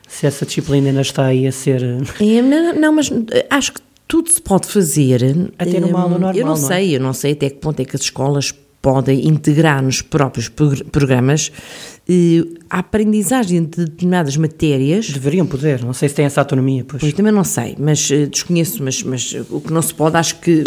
se 0.07 0.27
essa 0.27 0.47
disciplina 0.47 0.89
ainda 0.89 1.01
está 1.01 1.27
aí 1.27 1.47
a 1.47 1.53
ser... 1.53 1.83
É, 2.21 2.43
não, 2.43 2.75
não, 2.75 2.93
mas 2.93 3.11
acho 3.51 3.73
que 3.73 3.81
tudo 4.07 4.31
se 4.31 4.41
pode 4.41 4.69
fazer. 4.69 5.21
Até 5.59 5.81
numa 5.81 6.01
aula 6.01 6.11
normal, 6.11 6.35
Eu 6.35 6.47
não, 6.47 6.55
não 6.55 6.65
é? 6.65 6.67
sei, 6.67 6.97
eu 6.97 7.01
não 7.01 7.13
sei 7.13 7.33
até 7.33 7.51
que 7.51 7.57
ponto 7.57 7.81
é 7.81 7.85
que 7.85 7.97
as 7.97 8.03
escolas 8.03 8.55
podem 8.81 9.27
integrar 9.27 9.83
nos 9.83 10.03
próprios 10.03 10.51
programas 10.93 11.51
eh, 11.51 11.94
a 12.69 12.79
aprendizagem 12.81 13.65
de 13.65 13.85
determinadas 13.85 14.37
matérias. 14.37 15.09
Deveriam 15.09 15.47
poder, 15.47 15.83
não 15.83 15.93
sei 15.93 16.09
se 16.09 16.15
têm 16.15 16.27
essa 16.27 16.41
autonomia. 16.41 16.85
Pois, 16.87 17.01
pois 17.01 17.13
também 17.15 17.33
não 17.33 17.45
sei, 17.45 17.75
mas 17.79 18.11
eh, 18.11 18.27
desconheço, 18.27 18.83
mas, 18.83 19.03
mas 19.03 19.35
o 19.51 19.61
que 19.61 19.73
não 19.73 19.81
se 19.81 19.95
pode, 19.95 20.17
acho 20.17 20.39
que. 20.41 20.65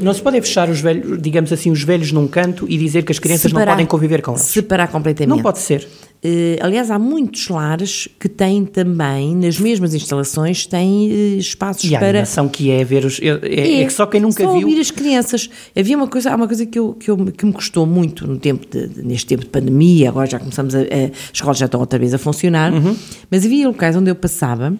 Não 0.00 0.12
se 0.12 0.20
pode 0.20 0.40
fechar 0.40 0.68
os 0.68 0.80
velhos, 0.80 1.20
digamos 1.20 1.52
assim, 1.52 1.70
os 1.70 1.82
velhos 1.82 2.10
num 2.10 2.26
canto 2.26 2.66
e 2.68 2.76
dizer 2.76 3.04
que 3.04 3.12
as 3.12 3.18
crianças 3.18 3.50
separar, 3.50 3.66
não 3.66 3.72
podem 3.72 3.86
conviver 3.86 4.22
com 4.22 4.32
eles. 4.32 4.42
Separar 4.42 4.88
completamente. 4.88 5.36
Não 5.36 5.42
pode 5.42 5.58
ser. 5.58 5.86
Uh, 6.22 6.60
aliás, 6.60 6.90
há 6.90 6.98
muitos 6.98 7.48
lares 7.48 8.06
que 8.18 8.28
têm 8.28 8.66
também, 8.66 9.34
nas 9.34 9.58
mesmas 9.58 9.94
instalações, 9.94 10.66
têm 10.66 11.10
uh, 11.10 11.38
espaços 11.38 11.84
e 11.84 11.92
para. 11.92 12.04
A 12.04 12.10
animação 12.10 12.46
que 12.46 12.70
é 12.70 12.84
ver 12.84 13.06
os. 13.06 13.18
É, 13.20 13.28
é, 13.42 13.80
é 13.80 13.84
que 13.86 13.92
só 13.92 14.04
quem 14.04 14.20
nunca 14.20 14.44
só 14.44 14.52
viu. 14.52 14.66
ouvir 14.66 14.78
as 14.78 14.90
crianças. 14.90 15.48
Havia 15.74 15.96
uma 15.96 16.06
coisa, 16.06 16.30
há 16.30 16.36
uma 16.36 16.46
coisa 16.46 16.66
que, 16.66 16.78
eu, 16.78 16.92
que, 16.92 17.10
eu, 17.10 17.16
que 17.16 17.46
me 17.46 17.52
custou 17.54 17.86
muito 17.86 18.26
no 18.26 18.38
tempo 18.38 18.66
de, 18.66 19.02
neste 19.02 19.28
tempo 19.28 19.44
de 19.44 19.48
pandemia, 19.48 20.10
agora 20.10 20.28
já 20.28 20.38
começamos 20.38 20.74
a. 20.74 20.80
a 20.80 20.82
as 20.82 21.30
escolas 21.32 21.56
já 21.56 21.64
estão 21.64 21.80
outra 21.80 21.98
vez 21.98 22.12
a 22.12 22.18
funcionar, 22.18 22.72
uhum. 22.72 22.94
mas 23.30 23.46
havia 23.46 23.66
locais 23.66 23.96
onde 23.96 24.10
eu 24.10 24.14
passava 24.14 24.76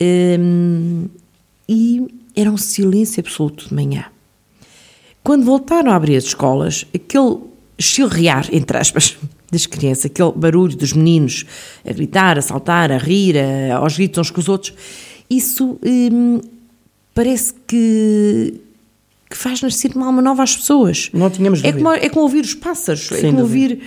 Um, 0.00 1.06
e 1.68 2.06
era 2.36 2.50
um 2.50 2.56
silêncio 2.56 3.20
absoluto 3.20 3.68
de 3.68 3.74
manhã. 3.74 4.04
Quando 5.24 5.44
voltaram 5.44 5.90
a 5.90 5.96
abrir 5.96 6.16
as 6.16 6.24
escolas, 6.24 6.86
aquele 6.94 7.36
chilrear, 7.78 8.48
entre 8.52 8.78
aspas, 8.78 9.18
das 9.50 9.66
crianças, 9.66 10.06
aquele 10.06 10.32
barulho 10.32 10.76
dos 10.76 10.92
meninos 10.92 11.44
a 11.84 11.92
gritar, 11.92 12.38
a 12.38 12.42
saltar, 12.42 12.92
a 12.92 12.98
rir, 12.98 13.36
a, 13.38 13.76
aos 13.76 13.96
gritos 13.96 14.18
uns 14.18 14.30
com 14.30 14.40
os 14.40 14.48
outros, 14.48 14.74
isso 15.30 15.78
hum, 15.84 16.40
parece 17.14 17.54
que, 17.66 18.54
que 19.28 19.36
faz 19.36 19.62
nascer 19.62 19.92
uma 19.94 20.06
alma 20.06 20.22
nova 20.22 20.42
às 20.42 20.56
pessoas. 20.56 21.10
Não 21.12 21.30
tínhamos 21.30 21.64
é 21.64 21.72
como, 21.72 21.92
é 21.92 22.08
como 22.08 22.22
ouvir 22.22 22.44
os 22.44 22.54
pássaros, 22.54 23.06
Sem 23.08 23.18
é 23.18 23.20
como 23.22 23.38
dúvida. 23.38 23.74
ouvir 23.74 23.82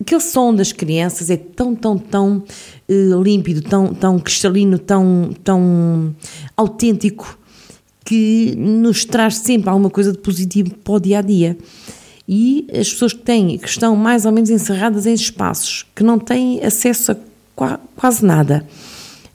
aquele 0.00 0.20
som 0.20 0.54
das 0.54 0.72
crianças, 0.72 1.30
é 1.30 1.36
tão, 1.36 1.74
tão, 1.74 1.98
tão 1.98 2.44
uh, 2.88 3.22
límpido, 3.22 3.62
tão, 3.62 3.92
tão 3.94 4.18
cristalino, 4.18 4.78
tão, 4.78 5.34
tão 5.42 6.14
autêntico, 6.56 7.38
que 8.04 8.54
nos 8.56 9.04
traz 9.04 9.36
sempre 9.36 9.68
alguma 9.68 9.90
coisa 9.90 10.12
de 10.12 10.18
positivo 10.18 10.74
para 10.82 10.94
o 10.94 11.00
dia 11.00 11.18
a 11.18 11.22
dia. 11.22 11.58
E 12.28 12.66
as 12.70 12.92
pessoas 12.92 13.14
que 13.14 13.20
têm, 13.20 13.56
que 13.56 13.68
estão 13.68 13.96
mais 13.96 14.26
ou 14.26 14.32
menos 14.32 14.50
encerradas 14.50 15.06
em 15.06 15.14
espaços, 15.14 15.86
que 15.96 16.04
não 16.04 16.18
têm 16.18 16.62
acesso 16.62 17.12
a 17.12 17.16
qua, 17.56 17.80
quase 17.96 18.22
nada, 18.22 18.66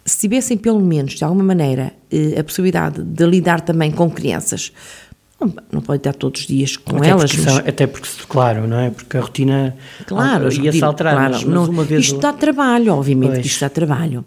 se 0.05 0.19
tivessem 0.19 0.55
pelo 0.55 0.79
menos, 0.79 1.13
de 1.13 1.23
alguma 1.23 1.43
maneira, 1.43 1.91
eh, 2.11 2.39
a 2.39 2.43
possibilidade 2.43 3.01
de 3.01 3.25
lidar 3.25 3.61
também 3.61 3.91
com 3.91 4.11
crianças, 4.11 4.71
não, 5.71 5.81
pode 5.81 5.97
estar 5.97 6.13
todos 6.13 6.41
os 6.41 6.47
dias 6.47 6.77
com 6.77 6.97
até 6.97 7.09
elas. 7.09 7.31
Porque 7.31 7.49
são, 7.49 7.57
até 7.57 7.87
porque, 7.87 8.07
claro, 8.29 8.67
não 8.67 8.79
é? 8.79 8.91
Porque 8.91 9.17
a 9.17 9.21
rotina 9.21 9.75
Claro, 10.05 10.53
ia-se 10.53 10.83
alterar, 10.83 11.15
claro, 11.15 11.33
mas, 11.33 11.43
mas 11.43 11.67
uma 11.67 11.83
vez... 11.83 12.05
Isto 12.05 12.19
dá 12.19 12.31
trabalho, 12.31 12.93
obviamente 12.93 13.31
Pois. 13.31 13.41
que 13.41 13.47
isto 13.47 13.59
dá 13.59 13.69
trabalho. 13.69 14.23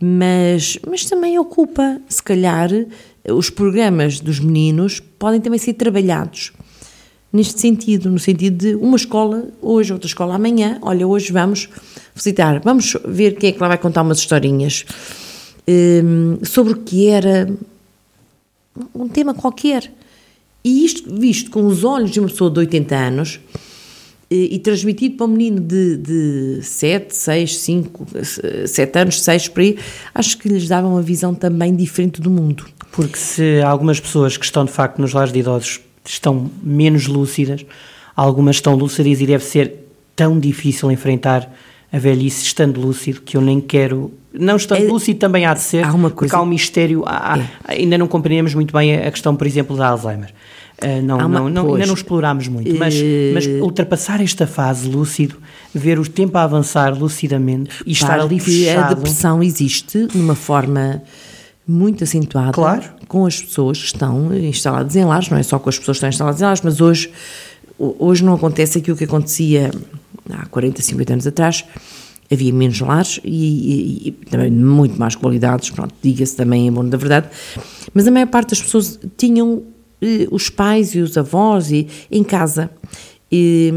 Mas, 0.00 0.78
mas 0.88 1.04
também 1.04 1.38
ocupa, 1.38 2.00
se 2.08 2.22
calhar, 2.22 2.70
os 3.28 3.50
programas 3.50 4.20
dos 4.20 4.38
meninos 4.38 5.00
podem 5.00 5.40
também 5.40 5.58
ser 5.58 5.74
trabalhados 5.74 6.52
neste 7.34 7.60
sentido, 7.60 8.08
no 8.08 8.18
sentido 8.18 8.56
de 8.56 8.74
uma 8.76 8.96
escola 8.96 9.48
hoje, 9.60 9.92
outra 9.92 10.06
escola 10.06 10.36
amanhã, 10.36 10.78
olha, 10.80 11.04
hoje 11.04 11.32
vamos 11.32 11.68
visitar, 12.14 12.60
vamos 12.60 12.96
ver 13.04 13.34
quem 13.34 13.50
é 13.50 13.52
que 13.52 13.60
lá 13.60 13.66
vai 13.66 13.76
contar 13.76 14.02
umas 14.02 14.18
historinhas 14.20 14.86
hum, 15.66 16.38
sobre 16.44 16.74
o 16.74 16.76
que 16.76 17.08
era 17.08 17.52
um 18.94 19.08
tema 19.08 19.34
qualquer. 19.34 19.90
E 20.62 20.84
isto 20.84 21.12
visto 21.12 21.50
com 21.50 21.66
os 21.66 21.82
olhos 21.82 22.12
de 22.12 22.20
uma 22.20 22.28
pessoa 22.28 22.48
de 22.52 22.60
80 22.60 22.96
anos 22.96 23.40
e, 24.30 24.54
e 24.54 24.58
transmitido 24.60 25.16
para 25.16 25.26
um 25.26 25.30
menino 25.30 25.60
de, 25.60 25.96
de 25.96 26.62
7, 26.62 27.14
6, 27.14 27.58
5, 27.58 28.06
7 28.66 28.98
anos, 29.00 29.20
6 29.20 29.48
por 29.48 29.60
aí, 29.60 29.76
acho 30.14 30.38
que 30.38 30.48
lhes 30.48 30.68
dava 30.68 30.86
uma 30.86 31.02
visão 31.02 31.34
também 31.34 31.74
diferente 31.74 32.20
do 32.20 32.30
mundo. 32.30 32.64
Porque 32.92 33.18
se 33.18 33.60
algumas 33.60 33.98
pessoas 33.98 34.36
que 34.36 34.44
estão 34.44 34.64
de 34.64 34.70
facto 34.70 35.00
nos 35.00 35.12
lares 35.12 35.32
de 35.32 35.40
idosos 35.40 35.80
estão 36.04 36.50
menos 36.62 37.06
lúcidas, 37.06 37.64
algumas 38.14 38.56
estão 38.56 38.74
lúcidas 38.74 39.20
e 39.20 39.26
deve 39.26 39.44
ser 39.44 39.86
tão 40.14 40.38
difícil 40.38 40.90
enfrentar 40.90 41.50
a 41.92 41.98
velhice 41.98 42.42
estando 42.44 42.80
lúcido 42.80 43.20
que 43.22 43.36
eu 43.36 43.40
nem 43.40 43.60
quero. 43.60 44.12
Não 44.32 44.56
estando 44.56 44.82
É- 44.84 44.86
lúcido 44.88 45.18
também 45.18 45.46
há 45.46 45.54
de 45.54 45.60
ser, 45.60 45.84
há 45.84 45.92
uma 45.92 46.08
porque 46.10 46.20
coisa- 46.20 46.36
há 46.36 46.42
um 46.42 46.46
mistério. 46.46 47.04
há- 47.06 47.34
há- 47.36 47.48
ainda 47.72 47.96
não 47.96 48.08
compreendemos 48.08 48.54
muito 48.54 48.72
bem 48.72 48.96
a 48.96 49.10
questão, 49.10 49.34
por 49.36 49.46
exemplo, 49.46 49.76
da 49.76 49.88
Alzheimer. 49.88 50.32
Ah, 50.82 51.00
não, 51.00 51.18
uma- 51.18 51.28
não, 51.28 51.48
não- 51.48 51.74
ainda 51.74 51.86
não 51.86 51.94
explorámos 51.94 52.48
muito, 52.48 52.74
mas, 52.76 52.94
Eh, 52.96 53.30
mas 53.32 53.46
ultrapassar 53.46 54.20
esta 54.20 54.44
fase 54.44 54.88
lúcido, 54.88 55.36
ver 55.72 56.00
o 56.00 56.08
tempo 56.08 56.36
a 56.36 56.42
avançar 56.42 56.90
lucidamente 56.98 57.70
e 57.86 57.92
estar 57.92 58.18
ali 58.18 58.40
que 58.40 58.68
a 58.68 58.72
fechado. 58.74 58.94
depressão 58.96 59.40
existe 59.42 60.06
de 60.08 60.18
uma 60.18 60.34
forma 60.34 61.00
muito 61.66 62.04
acentuada 62.04 62.52
Claro. 62.52 62.82
com 63.08 63.24
as 63.26 63.40
pessoas 63.42 63.78
que 63.78 63.86
estão 63.86 64.34
instaladas 64.34 64.94
em 64.96 65.04
lares, 65.04 65.28
não 65.30 65.38
é 65.38 65.42
só 65.42 65.58
com 65.58 65.68
as 65.68 65.78
pessoas 65.78 65.96
que 65.96 65.98
estão 66.00 66.08
instaladas 66.10 66.40
em 66.40 66.44
lares, 66.44 66.60
mas 66.62 66.80
hoje, 66.80 67.10
ho- 67.78 67.96
hoje 67.98 68.22
não 68.24 68.34
acontece 68.34 68.78
aquilo 68.78 68.96
que 68.96 69.04
acontecia 69.04 69.70
há 70.30 70.46
40, 70.46 70.82
50 70.82 71.12
anos 71.14 71.26
atrás. 71.26 71.64
Havia 72.32 72.52
menos 72.52 72.80
lares 72.80 73.20
e, 73.22 73.28
e- 73.28 74.08
e 74.08 74.10
também 74.30 74.50
muito 74.50 74.98
mais 74.98 75.14
qualidades, 75.14 75.70
pronto, 75.70 75.94
diga-se 76.02 76.34
também 76.36 76.66
em 76.66 76.72
bom 76.72 76.84
da 76.88 76.96
verdade, 76.96 77.28
mas 77.92 78.06
a 78.06 78.10
maior 78.10 78.26
parte 78.28 78.50
das 78.50 78.62
pessoas 78.62 78.98
tinham 79.16 79.62
eh, 80.00 80.26
os 80.30 80.48
pais 80.50 80.94
e 80.94 81.00
os 81.00 81.16
avós 81.18 81.70
e, 81.70 81.86
em 82.10 82.24
casa 82.24 82.70
e, 83.30 83.72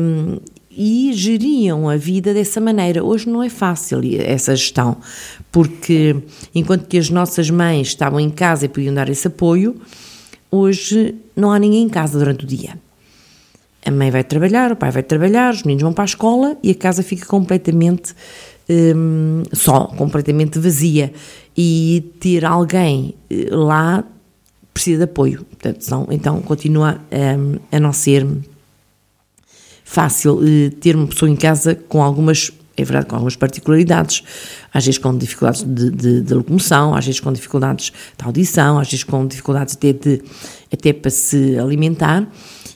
e 0.78 1.12
geriam 1.12 1.90
a 1.90 1.98
vida 1.98 2.36
dessa 2.36 2.62
maneira. 2.62 3.04
Hoje 3.04 3.28
não 3.28 3.42
é 3.42 3.50
fácil 3.50 4.00
essa 4.20 4.56
gestão, 4.56 4.98
porque 5.52 6.16
enquanto 6.54 6.88
que 6.88 7.00
as 7.00 7.10
nossas 7.10 7.50
mães 7.50 7.88
estavam 7.88 8.20
em 8.20 8.30
casa 8.30 8.66
e 8.66 8.70
podiam 8.70 8.94
dar 8.94 9.10
esse 9.10 9.28
apoio, 9.28 9.76
hoje 10.52 11.16
não 11.36 11.52
há 11.52 11.58
ninguém 11.58 11.82
em 11.82 11.90
casa 11.90 12.20
durante 12.20 12.46
o 12.46 12.48
dia. 12.48 12.78
A 13.84 13.90
mãe 13.90 14.12
vai 14.12 14.24
trabalhar, 14.24 14.72
o 14.72 14.76
pai 14.76 14.92
vai 14.92 15.02
trabalhar, 15.02 15.52
os 15.52 15.64
meninos 15.64 15.82
vão 15.82 15.94
para 15.94 16.04
a 16.04 16.06
escola 16.06 16.58
e 16.62 16.70
a 16.70 16.76
casa 16.76 17.02
fica 17.02 17.26
completamente 17.26 18.14
hum, 18.70 19.44
só, 19.54 19.86
completamente 19.86 20.60
vazia. 20.60 21.12
E 21.58 22.12
ter 22.20 22.46
alguém 22.46 23.16
eh, 23.32 23.48
lá 23.50 24.04
precisa 24.74 24.98
de 24.98 25.04
apoio. 25.06 25.44
Portanto, 25.46 26.08
então 26.12 26.40
continua 26.42 27.02
hum, 27.12 27.58
a 27.72 27.80
não 27.80 27.92
ser 27.92 28.28
fácil 29.90 30.42
eh, 30.46 30.70
ter 30.82 30.96
uma 30.98 31.08
pessoa 31.08 31.32
em 31.32 31.36
casa 31.36 31.74
com 31.74 32.04
algumas, 32.04 32.52
é 32.76 32.84
verdade, 32.84 33.06
com 33.08 33.16
algumas 33.16 33.38
particularidades, 33.38 34.22
às 34.74 34.86
vezes 34.86 34.98
com 34.98 35.18
dificuldades 35.18 35.64
de, 35.64 35.90
de- 35.90 36.22
de 36.22 36.34
locomoção, 36.34 36.94
às 36.94 37.06
vezes 37.06 37.22
com 37.22 37.32
dificuldades 37.32 37.94
de 38.18 38.26
audição, 38.26 38.78
às 38.78 38.88
vezes 38.90 39.06
com 39.06 39.26
dificuldades 39.26 39.76
até, 39.76 39.94
de, 39.94 40.22
até 40.72 40.92
para 40.92 41.10
se 41.10 41.58
alimentar, 41.58 42.28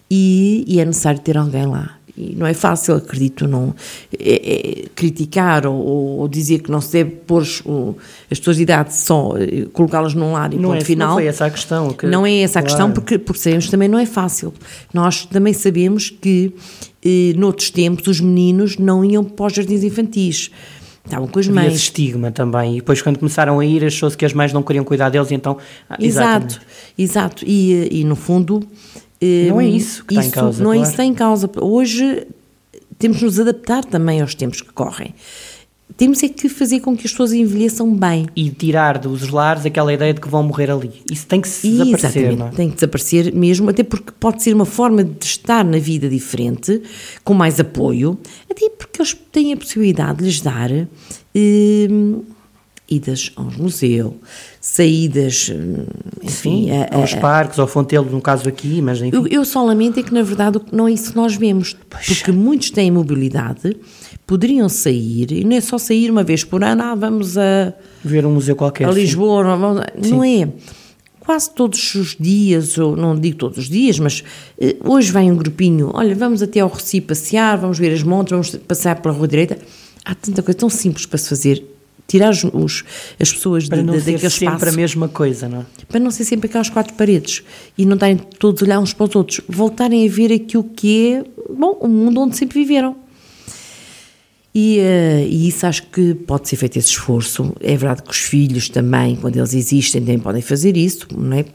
e, 0.10 0.64
e 0.68 0.80
é 0.80 0.86
necessário 0.86 1.20
ter 1.20 1.38
alguém 1.38 1.66
lá. 1.66 1.98
E 2.22 2.36
não 2.36 2.46
é 2.46 2.54
fácil, 2.54 2.94
acredito, 2.96 3.48
não 3.48 3.74
é- 4.18 4.82
é 4.84 4.86
criticar 4.96 5.66
ou, 5.66 5.76
ou 5.76 6.28
dizer 6.28 6.60
que 6.60 6.70
não 6.70 6.80
se 6.80 6.92
deve 6.92 7.10
pôr 7.12 7.44
o- 7.66 7.96
as 8.30 8.38
pessoas 8.38 8.58
de 8.58 8.64
idade 8.64 8.94
só, 8.96 9.34
eh, 9.38 9.66
colocá-las 9.74 10.14
num 10.14 10.34
lar 10.34 10.54
e 10.54 10.58
Não, 10.58 10.70
ponto 10.70 10.82
é, 10.82 10.86
final. 10.86 11.08
não 11.10 11.16
foi 11.16 11.26
essa 11.26 11.46
a 11.46 11.50
questão. 11.50 11.90
que- 11.94 12.06
Não 12.06 12.26
é 12.26 12.42
essa 12.42 12.60
a 12.60 12.62
questão, 12.62 12.88
Claro. 12.88 12.94
porque, 12.94 13.18
porque 13.18 13.42
sabemos 13.42 13.66
que 13.66 13.72
também 13.72 13.88
não 13.90 13.98
é 13.98 14.06
fácil. 14.06 14.54
Nós 14.94 15.26
também 15.26 15.54
sabemos 15.54 16.10
que, 16.12 16.54
eh, 17.04 17.34
noutros 17.36 17.72
tempos, 17.72 18.06
os 18.08 18.20
meninos 18.22 18.78
não 18.78 19.04
iam 19.04 19.24
para 19.24 19.48
os 19.48 19.54
jardins 19.54 19.84
infantis. 19.84 20.52
Estavam 21.04 21.28
com 21.28 21.40
as 21.40 21.48
Havia 21.50 21.62
mães. 21.64 21.74
estigma 21.74 22.30
também. 22.32 22.74
E 22.74 22.76
depois, 22.76 23.02
quando 23.02 23.18
começaram 23.18 23.60
a 23.60 23.66
ir, 23.66 23.84
achou-se 23.84 24.16
que 24.16 24.24
as 24.24 24.34
mães 24.34 24.54
não 24.54 24.62
queriam 24.62 24.86
cuidar 24.86 25.10
deles, 25.10 25.32
então. 25.32 25.58
ah. 25.90 25.98
Exato, 26.00 26.62
exato. 26.96 27.44
E, 27.44 27.74
eh, 27.74 27.88
e 27.92 28.04
no 28.04 28.16
fundo. 28.16 28.62
Não 29.50 29.62
é 29.62 29.68
isso 29.68 30.04
que 30.04 30.16
está 30.16 30.26
em 30.26 30.32
causa, 30.32 30.64
Não 30.64 30.72
é 30.72 30.76
claro. 30.76 30.82
isso 30.82 30.92
que 30.92 31.02
está 31.02 31.06
em 31.06 31.14
causa. 31.14 31.50
Hoje 31.60 32.28
temos 32.98 33.18
de 33.18 33.26
nos 33.26 33.40
adaptar 33.40 33.86
também 33.86 34.22
aos 34.22 34.34
tempos 34.34 34.62
que 34.62 34.72
correm. 34.72 35.14
Temos 35.98 36.24
é 36.24 36.30
que 36.30 36.50
fazer 36.50 36.80
com 36.80 36.96
que 36.96 37.06
as 37.06 37.12
pessoas 37.12 37.34
envelheçam 37.34 37.94
bem. 37.94 38.26
E 38.36 38.50
tirar 38.50 38.98
dos 38.98 39.30
lares 39.30 39.66
aquela 39.66 39.94
ideia 39.94 40.14
de 40.14 40.22
que 40.22 40.28
vão 40.28 40.42
morrer 40.42 40.72
ali. 40.72 40.92
Isso 41.12 41.28
tem 41.28 41.42
que 41.42 41.48
se 41.48 41.70
desaparecer, 41.70 42.38
não 42.38 42.48
é? 42.48 42.52
tem 42.52 42.70
que 42.70 42.76
desaparecer 42.76 43.34
mesmo, 43.34 43.70
até 43.70 43.84
porque 43.84 44.12
pode 44.20 44.42
ser 44.42 44.56
uma 44.56 44.66
forma 44.66 45.04
de 45.04 45.26
estar 45.26 45.64
na 45.64 45.78
vida 45.78 46.10
diferente, 46.10 46.82
com 47.24 47.34
mais 47.34 47.60
apoio, 47.60 48.18
até 48.50 48.70
porque 48.70 49.02
eles 49.02 49.16
têm 49.32 49.54
a 49.54 49.58
possibilidade 49.58 50.20
de 50.20 50.26
lhes 50.26 50.42
dar 50.42 50.72
hum, 50.72 52.24
idas 52.92 53.32
aos 53.36 53.56
museus, 53.58 54.14
saídas, 54.60 55.50
hum, 55.54 55.86
enfim, 56.22 56.66
Sim, 56.66 56.72
a- 56.72 56.90
a- 56.92 56.96
aos 56.98 57.14
parques, 57.16 57.58
ao 57.58 57.68
Fontelo, 57.68 58.10
no 58.12 58.22
caso 58.22 58.48
aqui, 58.48 58.82
mas 58.82 59.02
enfim. 59.02 59.16
eu, 59.16 59.28
eu 59.28 59.46
só 59.46 59.64
lamento 59.64 60.00
é 60.00 60.04
que, 60.04 60.14
na 60.14 60.22
verdade, 60.22 60.60
não 60.72 60.88
é 60.88 60.92
isso 60.92 61.12
que 61.12 61.16
nós 61.18 61.36
vemos. 61.36 61.76
Porque 62.08 62.32
muitos 62.32 62.70
têm 62.72 62.92
mobilidade, 62.92 63.76
poderiam 64.28 64.70
sair, 64.70 65.32
e 65.32 65.44
não 65.44 65.56
é 65.56 65.62
só 65.62 65.78
sair 65.78 66.12
uma 66.12 66.24
vez 66.24 66.44
por 66.44 66.64
ano, 66.64 66.84
ah, 66.84 66.96
vamos 66.96 67.38
a, 67.38 67.74
Ver 68.04 68.26
um 68.26 68.34
museu 68.34 68.56
qualquer. 68.56 68.88
a 68.88 68.94
sim. 68.94 69.00
Lisboa, 69.00 69.44
não, 69.44 69.58
vamos- 69.60 69.84
não 70.10 70.24
é. 70.24 70.48
Quase 71.20 71.52
todos 71.52 71.94
os 71.96 72.16
dias, 72.20 72.78
ou 72.78 72.96
não 72.98 73.16
digo 73.18 73.38
todos 73.38 73.58
os 73.60 73.70
dias, 73.70 74.00
mas 74.00 74.24
eh, 74.60 74.76
hoje 74.84 75.12
vem 75.12 75.32
um 75.32 75.36
grupinho, 75.36 75.92
olha, 75.94 76.16
vamos 76.16 76.42
até 76.42 76.60
ao 76.62 76.68
Recife 76.70 77.02
passear, 77.08 77.58
vamos 77.60 77.78
ver 77.78 77.94
as 77.94 78.02
montes, 78.02 78.32
vamos 78.32 78.50
passear 78.68 79.00
pela 79.02 79.14
Rua 79.14 79.28
Direita. 79.28 79.58
Há 80.04 80.16
tanta 80.16 80.42
coisa 80.42 80.58
tão 80.58 80.68
simples 80.70 81.06
para 81.06 81.20
se 81.20 81.30
fazer. 81.30 81.64
Tirar 82.12 82.30
os, 82.32 82.44
os- 82.44 82.84
as 83.20 83.32
pessoas 83.32 83.68
Para 83.70 83.78
de, 83.78 83.84
não 83.84 83.94
de, 83.94 84.02
ser 84.02 84.12
daquele 84.14 84.30
sempre 84.30 84.56
espaço 84.56 84.70
a 84.70 84.72
mesma 84.78 85.08
coisa, 85.08 85.48
não 85.48 85.60
é? 85.62 85.66
para 85.88 86.00
não 86.00 86.12
ser 86.12 86.26
sempre 86.26 86.48
aquelas 86.50 86.70
quatro 86.70 86.94
paredes 86.96 87.42
e 87.78 87.86
não 87.86 87.94
estarem 87.94 88.18
todos 88.18 88.62
a 88.62 88.66
olhar 88.66 88.80
uns 88.80 88.94
para 88.94 89.06
os 89.08 89.16
outros, 89.16 89.40
voltarem 89.48 90.06
a 90.08 90.12
ver 90.12 90.32
aquilo 90.34 90.64
que 90.64 91.14
é, 91.14 91.24
bom, 91.54 91.78
o 91.80 91.88
mundo 91.88 92.20
onde 92.22 92.36
sempre 92.38 92.60
viveram. 92.60 92.96
E, 94.54 94.80
eh, 94.80 95.26
e 95.30 95.48
isso 95.48 95.66
acho 95.66 95.84
que 95.88 96.14
pode 96.14 96.50
ser 96.50 96.58
feito 96.58 96.78
esse 96.78 96.90
esforço. 96.90 97.54
É 97.62 97.78
verdade 97.78 98.04
que 98.04 98.12
os 98.12 98.18
filhos 98.18 98.68
também, 98.68 99.16
quando 99.16 99.38
eles 99.38 99.54
existem, 99.54 100.02
também 100.02 100.20
podem 100.20 100.42
fazer 100.42 100.76
isso, 100.76 101.08
não 101.18 101.38
é? 101.38 101.46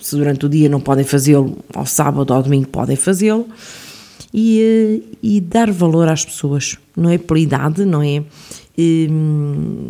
Se 0.00 0.16
durante 0.16 0.46
o 0.46 0.48
dia 0.48 0.68
não 0.68 0.80
podem 0.80 1.04
fazê-lo, 1.04 1.58
ao 1.74 1.84
sábado 1.84 2.30
ou 2.30 2.36
ao 2.36 2.42
domingo 2.42 2.68
podem 2.68 2.96
fazê-lo. 2.96 3.46
E, 4.32 4.60
eh, 4.62 5.16
e 5.22 5.40
dar 5.42 5.70
valor 5.70 6.08
às 6.08 6.24
pessoas, 6.24 6.78
não 6.96 7.10
é 7.10 7.18
pela 7.18 7.38
idade, 7.38 7.84
não 7.84 8.02
é, 8.02 8.22
hum, 8.78 9.88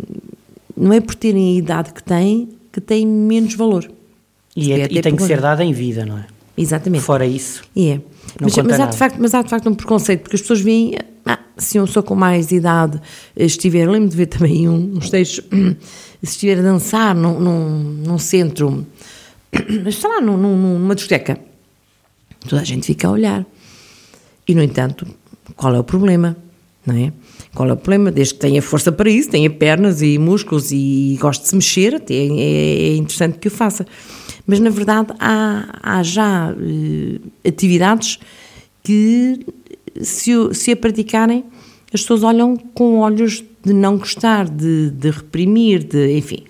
não 0.75 0.93
é 0.93 0.99
por 1.01 1.15
terem 1.15 1.55
a 1.55 1.57
idade 1.59 1.93
que 1.93 2.03
têm 2.03 2.49
que 2.71 2.81
têm 2.81 3.05
menos 3.05 3.53
valor. 3.53 3.89
E, 4.55 4.73
é, 4.73 4.87
e 4.89 5.01
tem 5.01 5.15
que 5.15 5.23
ser 5.23 5.39
dada 5.39 5.63
em 5.63 5.71
vida, 5.71 6.05
não 6.05 6.17
é? 6.17 6.25
Exatamente. 6.57 7.03
Fora 7.03 7.25
isso. 7.25 7.63
É. 7.75 7.99
Mas, 8.41 8.55
mas, 8.57 8.79
há 8.79 8.85
de 8.87 8.97
facto, 8.97 9.17
mas 9.19 9.33
há 9.33 9.41
de 9.41 9.49
facto 9.49 9.69
um 9.69 9.75
preconceito, 9.75 10.21
porque 10.21 10.35
as 10.35 10.41
pessoas 10.41 10.61
veem, 10.61 10.95
ah, 11.25 11.39
se 11.57 11.77
uma 11.77 11.85
pessoa 11.85 12.03
com 12.03 12.15
mais 12.15 12.51
idade 12.51 12.99
estiver, 13.35 13.87
lembro 13.87 14.09
de 14.09 14.17
ver 14.17 14.25
também 14.25 14.67
um, 14.67 14.97
uns 14.97 15.09
textos, 15.09 15.45
se 15.51 15.77
estiver 16.23 16.59
a 16.59 16.61
dançar 16.61 17.15
num, 17.15 17.39
num, 17.39 17.79
num 18.05 18.17
centro, 18.17 18.85
sei 19.53 20.09
lá, 20.09 20.21
num, 20.21 20.37
numa 20.37 20.95
discoteca, 20.95 21.39
toda 22.47 22.61
a 22.61 22.65
gente 22.65 22.85
fica 22.85 23.07
a 23.07 23.11
olhar. 23.11 23.45
E, 24.47 24.55
no 24.55 24.63
entanto, 24.63 25.07
qual 25.55 25.75
é 25.75 25.79
o 25.79 25.83
problema? 25.83 26.35
Não 26.85 26.95
é? 26.95 27.13
Qual 27.53 27.69
é 27.69 27.73
o 27.73 27.77
problema? 27.77 28.11
Desde 28.11 28.33
que 28.33 28.39
tenha 28.39 28.61
força 28.61 28.91
para 28.91 29.09
isso, 29.09 29.29
tenha 29.29 29.49
pernas 29.49 30.01
e 30.01 30.17
músculos 30.17 30.71
e 30.71 31.17
goste 31.21 31.43
de 31.43 31.49
se 31.49 31.55
mexer, 31.55 31.95
até 31.95 32.15
é, 32.15 32.93
é 32.93 32.95
interessante 32.95 33.37
que 33.37 33.47
o 33.47 33.51
faça. 33.51 33.85
Mas, 34.47 34.59
na 34.59 34.71
verdade, 34.71 35.13
há, 35.19 35.79
há 35.81 36.03
já 36.03 36.51
uh, 36.51 37.31
atividades 37.47 38.19
que, 38.81 39.45
se, 40.01 40.31
se 40.53 40.71
a 40.71 40.75
praticarem, 40.75 41.45
as 41.93 42.01
pessoas 42.01 42.23
olham 42.23 42.57
com 42.57 42.99
olhos 42.99 43.43
de 43.63 43.71
não 43.71 43.97
gostar, 43.97 44.49
de, 44.49 44.89
de 44.89 45.11
reprimir, 45.11 45.83
de, 45.83 46.17
enfim, 46.17 46.43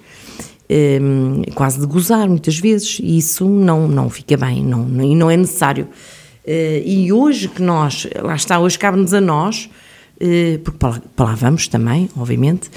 um, 0.70 1.44
ehm, 1.44 1.54
quase 1.54 1.80
de 1.80 1.86
gozar 1.86 2.28
muitas 2.30 2.58
vezes, 2.58 2.98
e 3.04 3.18
isso 3.18 3.48
não, 3.48 3.88
não 3.88 4.10
fica 4.10 4.38
bem, 4.38 4.64
não, 4.64 4.88
e 5.04 5.14
não 5.14 5.30
é 5.30 5.36
necessário. 5.36 5.88
Uh, 6.46 6.82
e 6.86 7.12
hoje 7.12 7.50
que 7.50 7.62
nós, 7.62 8.08
lá 8.22 8.36
está, 8.36 8.58
hoje 8.58 8.80
cabe-nos 8.80 9.14
a 9.14 9.20
nós, 9.20 9.70
porque 10.64 10.78
para 10.78 10.90
lá, 10.90 11.02
para 11.16 11.26
lá, 11.26 11.36
vamos 11.36 11.68
também, 11.68 12.10
obviamente, 12.16 12.70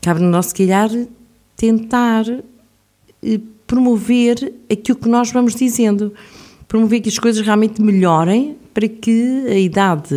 cabe-nos 0.00 0.28
a 0.28 0.30
nós, 0.30 0.46
se 0.46 0.54
calhar, 0.54 0.90
tentar 1.56 2.24
uh, 2.28 3.38
promover 3.66 4.52
aquilo 4.70 4.98
que 4.98 5.08
nós 5.08 5.30
vamos 5.32 5.54
dizendo, 5.54 6.12
promover 6.68 7.00
que 7.00 7.08
as 7.08 7.18
coisas 7.18 7.44
realmente 7.44 7.82
melhorem 7.82 8.56
para 8.72 8.88
que 8.88 9.46
a 9.48 9.58
idade, 9.58 10.14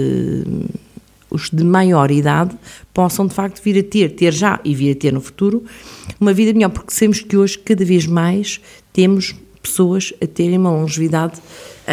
os 1.30 1.50
de 1.50 1.64
maior 1.64 2.12
idade, 2.12 2.56
possam 2.94 3.26
de 3.26 3.34
facto 3.34 3.62
vir 3.64 3.80
a 3.80 3.84
ter, 3.84 4.10
ter 4.16 4.34
já 4.34 4.60
e 4.64 4.76
vir 4.76 4.92
a 4.92 4.96
ter 4.96 5.14
no 5.14 5.22
futuro, 5.22 5.64
uma 6.20 6.34
vida 6.34 6.54
melhor, 6.54 6.70
porque 6.70 6.94
sabemos 6.94 7.22
que 7.22 7.38
hoje 7.38 7.58
cada 7.58 7.84
vez 7.86 8.06
mais 8.06 8.60
temos 8.92 9.36
pessoas 9.62 10.14
a 10.22 10.28
terem 10.28 10.58
uma 10.58 10.72
longevidade, 10.72 11.40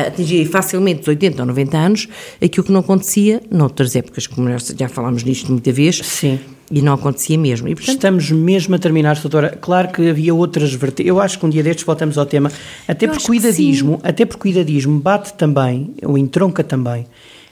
atingir 0.03 0.45
facilmente 0.47 1.03
os 1.03 1.09
80 1.09 1.43
ou 1.43 1.47
90 1.47 1.79
anos, 1.79 2.09
aquilo 2.43 2.65
que 2.65 2.73
não 2.73 2.81
acontecia 2.81 3.41
noutras 3.51 3.97
épocas, 3.97 4.27
como 4.27 4.49
nós 4.49 4.75
já 4.77 4.89
falámos 4.89 5.25
nisto 5.25 5.51
muita 5.51 5.73
vez. 5.73 5.99
Sim. 5.99 6.39
E 6.69 6.83
não 6.83 6.95
acontecia 6.95 7.39
mesmo. 7.39 7.69
E, 7.69 7.75
portanto... 7.77 7.95
Estamos 7.95 8.31
mesmo 8.33 8.75
a 8.75 8.79
terminar, 8.79 9.17
doutora. 9.21 9.57
Claro 9.61 9.89
que 9.89 10.09
havia 10.09 10.35
outras 10.35 10.75
vertentes. 10.75 11.07
Eu 11.07 11.21
acho 11.21 11.39
que 11.39 11.47
um 11.47 11.49
dia 11.49 11.63
destes 11.63 11.85
voltamos 11.85 12.19
ao 12.19 12.27
tema. 12.27 12.51
Até 12.89 13.07
por 13.07 13.23
cuidadismo, 13.23 14.01
até 14.03 14.25
por 14.25 14.37
cuidadismo, 14.37 14.99
bate 14.99 15.33
também, 15.35 15.95
ou 16.03 16.19
entronca 16.19 16.65
também, 16.65 17.07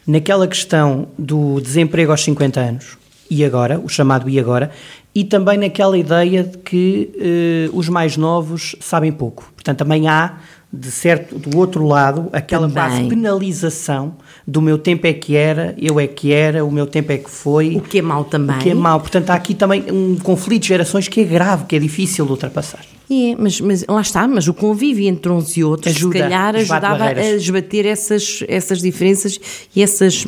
naquela 0.05 0.49
questão 0.49 1.07
do 1.17 1.61
desemprego 1.61 2.11
aos 2.11 2.25
50 2.25 2.61
anos 2.61 3.05
e 3.31 3.45
agora, 3.45 3.81
o 3.81 3.89
chamado 3.89 4.29
e 4.29 4.39
agora, 4.39 4.71
e 5.15 5.25
também 5.25 5.59
naquela 5.59 5.97
ideia 5.97 6.45
de 6.45 6.59
que 6.59 7.11
eh, 7.19 7.71
os 7.73 7.89
mais 7.89 8.17
novos 8.17 8.77
sabem 8.81 9.13
pouco. 9.13 9.51
Portanto, 9.55 9.79
também 9.79 10.09
há, 10.09 10.39
de 10.77 10.91
certo, 10.91 11.39
do 11.39 11.57
outro 11.57 11.87
lado, 11.87 12.29
aquela 12.33 12.69
também. 12.69 12.75
base 12.75 13.09
penalização 13.09 14.17
do 14.47 14.61
meu 14.61 14.77
tempo 14.77 15.07
é 15.07 15.13
que 15.13 15.37
era, 15.37 15.75
eu 15.79 16.01
é 16.01 16.07
que 16.07 16.33
era, 16.33 16.65
o 16.65 16.71
meu 16.71 16.87
tempo 16.87 17.13
é 17.13 17.19
que 17.19 17.31
foi. 17.31 17.77
O 17.77 17.81
que 17.81 17.99
é 17.99 18.03
mau 18.03 18.25
também. 18.25 18.57
O 18.57 18.59
que 18.59 18.71
é 18.71 18.75
mau. 18.75 18.99
Portanto, 18.99 19.31
há 19.31 19.35
aqui 19.35 19.55
também 19.55 19.85
um 19.91 20.17
conflito 20.17 20.63
de 20.63 20.69
gerações 20.69 21.07
que 21.07 21.21
é 21.21 21.25
grave, 21.25 21.67
que 21.67 21.77
é 21.77 21.79
difícil 21.79 22.25
de 22.25 22.33
ultrapassar. 22.33 22.85
É, 23.11 23.37
mas, 23.39 23.61
mas 23.61 23.85
lá 23.87 24.01
está, 24.01 24.27
mas 24.27 24.49
o 24.49 24.55
convívio 24.55 25.07
entre 25.07 25.31
uns 25.31 25.57
e 25.57 25.63
outros, 25.63 25.95
Ajuda, 25.95 26.15
se 26.15 26.23
calhar, 26.23 26.57
ajudava 26.57 27.05
a 27.05 27.31
esbater 27.31 27.87
essas, 27.87 28.43
essas 28.49 28.81
diferenças 28.81 29.39
e 29.77 29.83
essas 29.83 30.27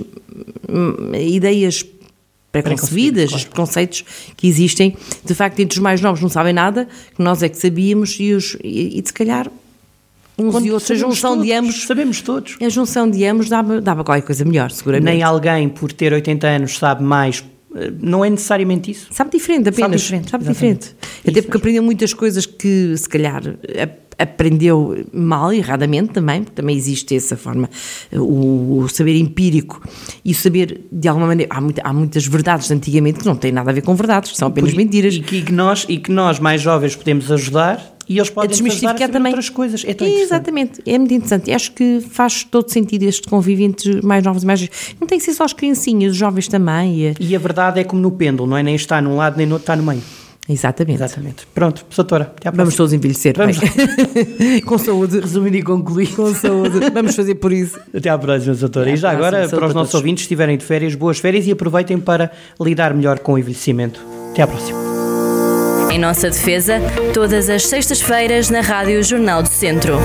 hum, 0.68 1.14
ideias 1.14 1.84
preconcebidas, 2.52 3.30
claro. 3.30 3.36
os 3.36 3.44
preconceitos 3.44 4.04
que 4.36 4.46
existem, 4.46 4.96
de 5.24 5.34
facto, 5.34 5.58
entre 5.60 5.76
os 5.76 5.82
mais 5.82 6.00
novos 6.00 6.20
não 6.20 6.28
sabem 6.28 6.52
nada, 6.52 6.86
que 7.14 7.22
nós 7.22 7.42
é 7.42 7.48
que 7.48 7.58
sabíamos, 7.58 8.16
e, 8.20 8.32
os, 8.32 8.56
e, 8.62 8.98
e 8.98 9.02
de 9.02 9.08
se 9.08 9.14
calhar 9.14 9.50
uns 10.38 10.52
Quando 10.52 10.66
e 10.66 10.70
outros, 10.70 10.90
a 10.90 10.94
junção 10.94 11.32
todos, 11.32 11.46
de 11.46 11.52
ambos. 11.52 11.86
Sabemos 11.86 12.20
todos. 12.20 12.56
A 12.60 12.68
junção 12.68 13.10
de 13.10 13.24
ambos 13.24 13.48
dava, 13.48 13.80
dava 13.80 14.04
qualquer 14.04 14.22
coisa 14.22 14.44
melhor, 14.44 14.70
seguramente. 14.70 15.06
Nem 15.06 15.22
alguém, 15.22 15.68
por 15.68 15.92
ter 15.92 16.12
80 16.12 16.46
anos, 16.46 16.78
sabe 16.78 17.02
mais. 17.02 17.44
Eh, 17.74 17.90
não 18.00 18.24
é 18.24 18.30
necessariamente 18.30 18.90
isso. 18.90 19.08
Sabe 19.10 19.30
diferente, 19.30 19.68
apenas. 19.68 19.88
Sabe 19.88 19.96
diferente. 19.96 20.30
Sabe 20.30 20.44
diferente. 20.44 20.96
Até 21.26 21.42
porque 21.42 21.56
aprendeu 21.56 21.82
muitas 21.82 22.12
coisas 22.12 22.44
que, 22.44 22.96
se 22.96 23.08
calhar, 23.08 23.42
aprendeu 24.18 25.04
mal, 25.12 25.52
erradamente 25.52 26.12
também, 26.12 26.42
porque 26.42 26.54
também 26.54 26.76
existe 26.76 27.14
essa 27.14 27.36
forma, 27.36 27.68
o, 28.12 28.80
o 28.80 28.88
saber 28.88 29.16
empírico 29.16 29.82
e 30.24 30.32
o 30.32 30.34
saber, 30.34 30.80
de 30.90 31.08
alguma 31.08 31.26
maneira, 31.26 31.52
há, 31.54 31.60
muita, 31.60 31.82
há, 31.84 31.92
muitas 31.92 32.26
verdades 32.26 32.68
de 32.68 32.74
antigamente 32.74 33.20
que 33.20 33.26
não 33.26 33.36
têm 33.36 33.52
nada 33.52 33.70
a 33.70 33.74
ver 33.74 33.82
com 33.82 33.94
verdades, 33.94 34.36
são 34.36 34.48
apenas 34.48 34.70
Por, 34.70 34.76
mentiras. 34.76 35.14
E 35.14 35.20
que, 35.20 35.52
nós, 35.52 35.84
e 35.88 35.98
que 35.98 36.10
nós, 36.10 36.38
mais 36.38 36.62
jovens, 36.62 36.96
podemos 36.96 37.30
ajudar 37.30 37.96
e 38.08 38.18
eles 38.18 38.30
podem 38.30 38.50
desmistificar 38.50 39.10
também 39.10 39.32
outras 39.32 39.50
coisas. 39.50 39.84
É 39.84 39.92
tão 39.92 40.06
Exatamente, 40.06 40.80
é 40.86 40.96
muito 40.96 41.12
interessante. 41.12 41.50
E 41.50 41.54
acho 41.54 41.72
que 41.72 42.00
faz 42.00 42.44
todo 42.44 42.70
sentido 42.70 43.02
este 43.02 43.28
convívio 43.28 43.66
entre 43.66 44.04
mais 44.04 44.22
novos 44.22 44.44
e 44.44 44.46
mais 44.46 44.68
Não 45.00 45.08
tem 45.08 45.18
que 45.18 45.24
ser 45.24 45.34
só 45.34 45.44
as 45.44 45.52
criancinhas, 45.52 46.12
os 46.12 46.16
jovens 46.16 46.46
também. 46.46 47.00
E 47.00 47.08
a, 47.08 47.14
e 47.18 47.36
a 47.36 47.38
verdade 47.38 47.80
é 47.80 47.84
como 47.84 48.00
no 48.00 48.12
pêndulo, 48.12 48.48
não 48.48 48.56
é? 48.56 48.62
Nem 48.62 48.76
está 48.76 49.00
num 49.00 49.16
lado 49.16 49.36
nem 49.36 49.46
no 49.46 49.54
outro, 49.54 49.64
está 49.64 49.74
no 49.74 49.82
meio. 49.82 50.02
Exatamente. 50.48 51.02
Exatamente. 51.02 51.46
Pronto, 51.52 51.84
doutora, 51.94 52.24
até 52.24 52.48
à 52.48 52.52
próxima. 52.52 52.64
Vamos 52.64 52.76
todos 52.76 52.92
envelhecer. 52.92 53.34
Vamos. 53.36 53.58
com 54.64 54.78
saúde. 54.78 55.20
Resumindo 55.20 55.56
e 55.56 55.62
concluir. 55.62 56.14
Com 56.14 56.32
saúde. 56.34 56.90
Vamos 56.90 57.16
fazer 57.16 57.34
por 57.36 57.52
isso. 57.52 57.78
Até 57.94 58.08
à 58.08 58.16
próxima, 58.16 58.54
doutora. 58.54 58.90
e 58.90 58.96
já 58.96 59.10
agora, 59.10 59.48
para 59.48 59.66
os 59.66 59.74
nossos 59.74 59.94
ouvintes 59.94 60.22
que 60.22 60.26
estiverem 60.26 60.56
de 60.56 60.64
férias, 60.64 60.94
boas 60.94 61.18
férias 61.18 61.46
e 61.46 61.52
aproveitem 61.52 61.98
para 61.98 62.30
lidar 62.60 62.94
melhor 62.94 63.18
com 63.18 63.32
o 63.32 63.38
envelhecimento. 63.38 64.00
Até 64.30 64.42
à 64.42 64.46
próxima. 64.46 64.78
Em 65.90 65.98
nossa 65.98 66.30
defesa, 66.30 66.80
todas 67.14 67.48
as 67.48 67.66
sextas-feiras 67.66 68.50
na 68.50 68.60
Rádio 68.60 69.02
Jornal 69.02 69.42
do 69.42 69.48
Centro. 69.48 69.98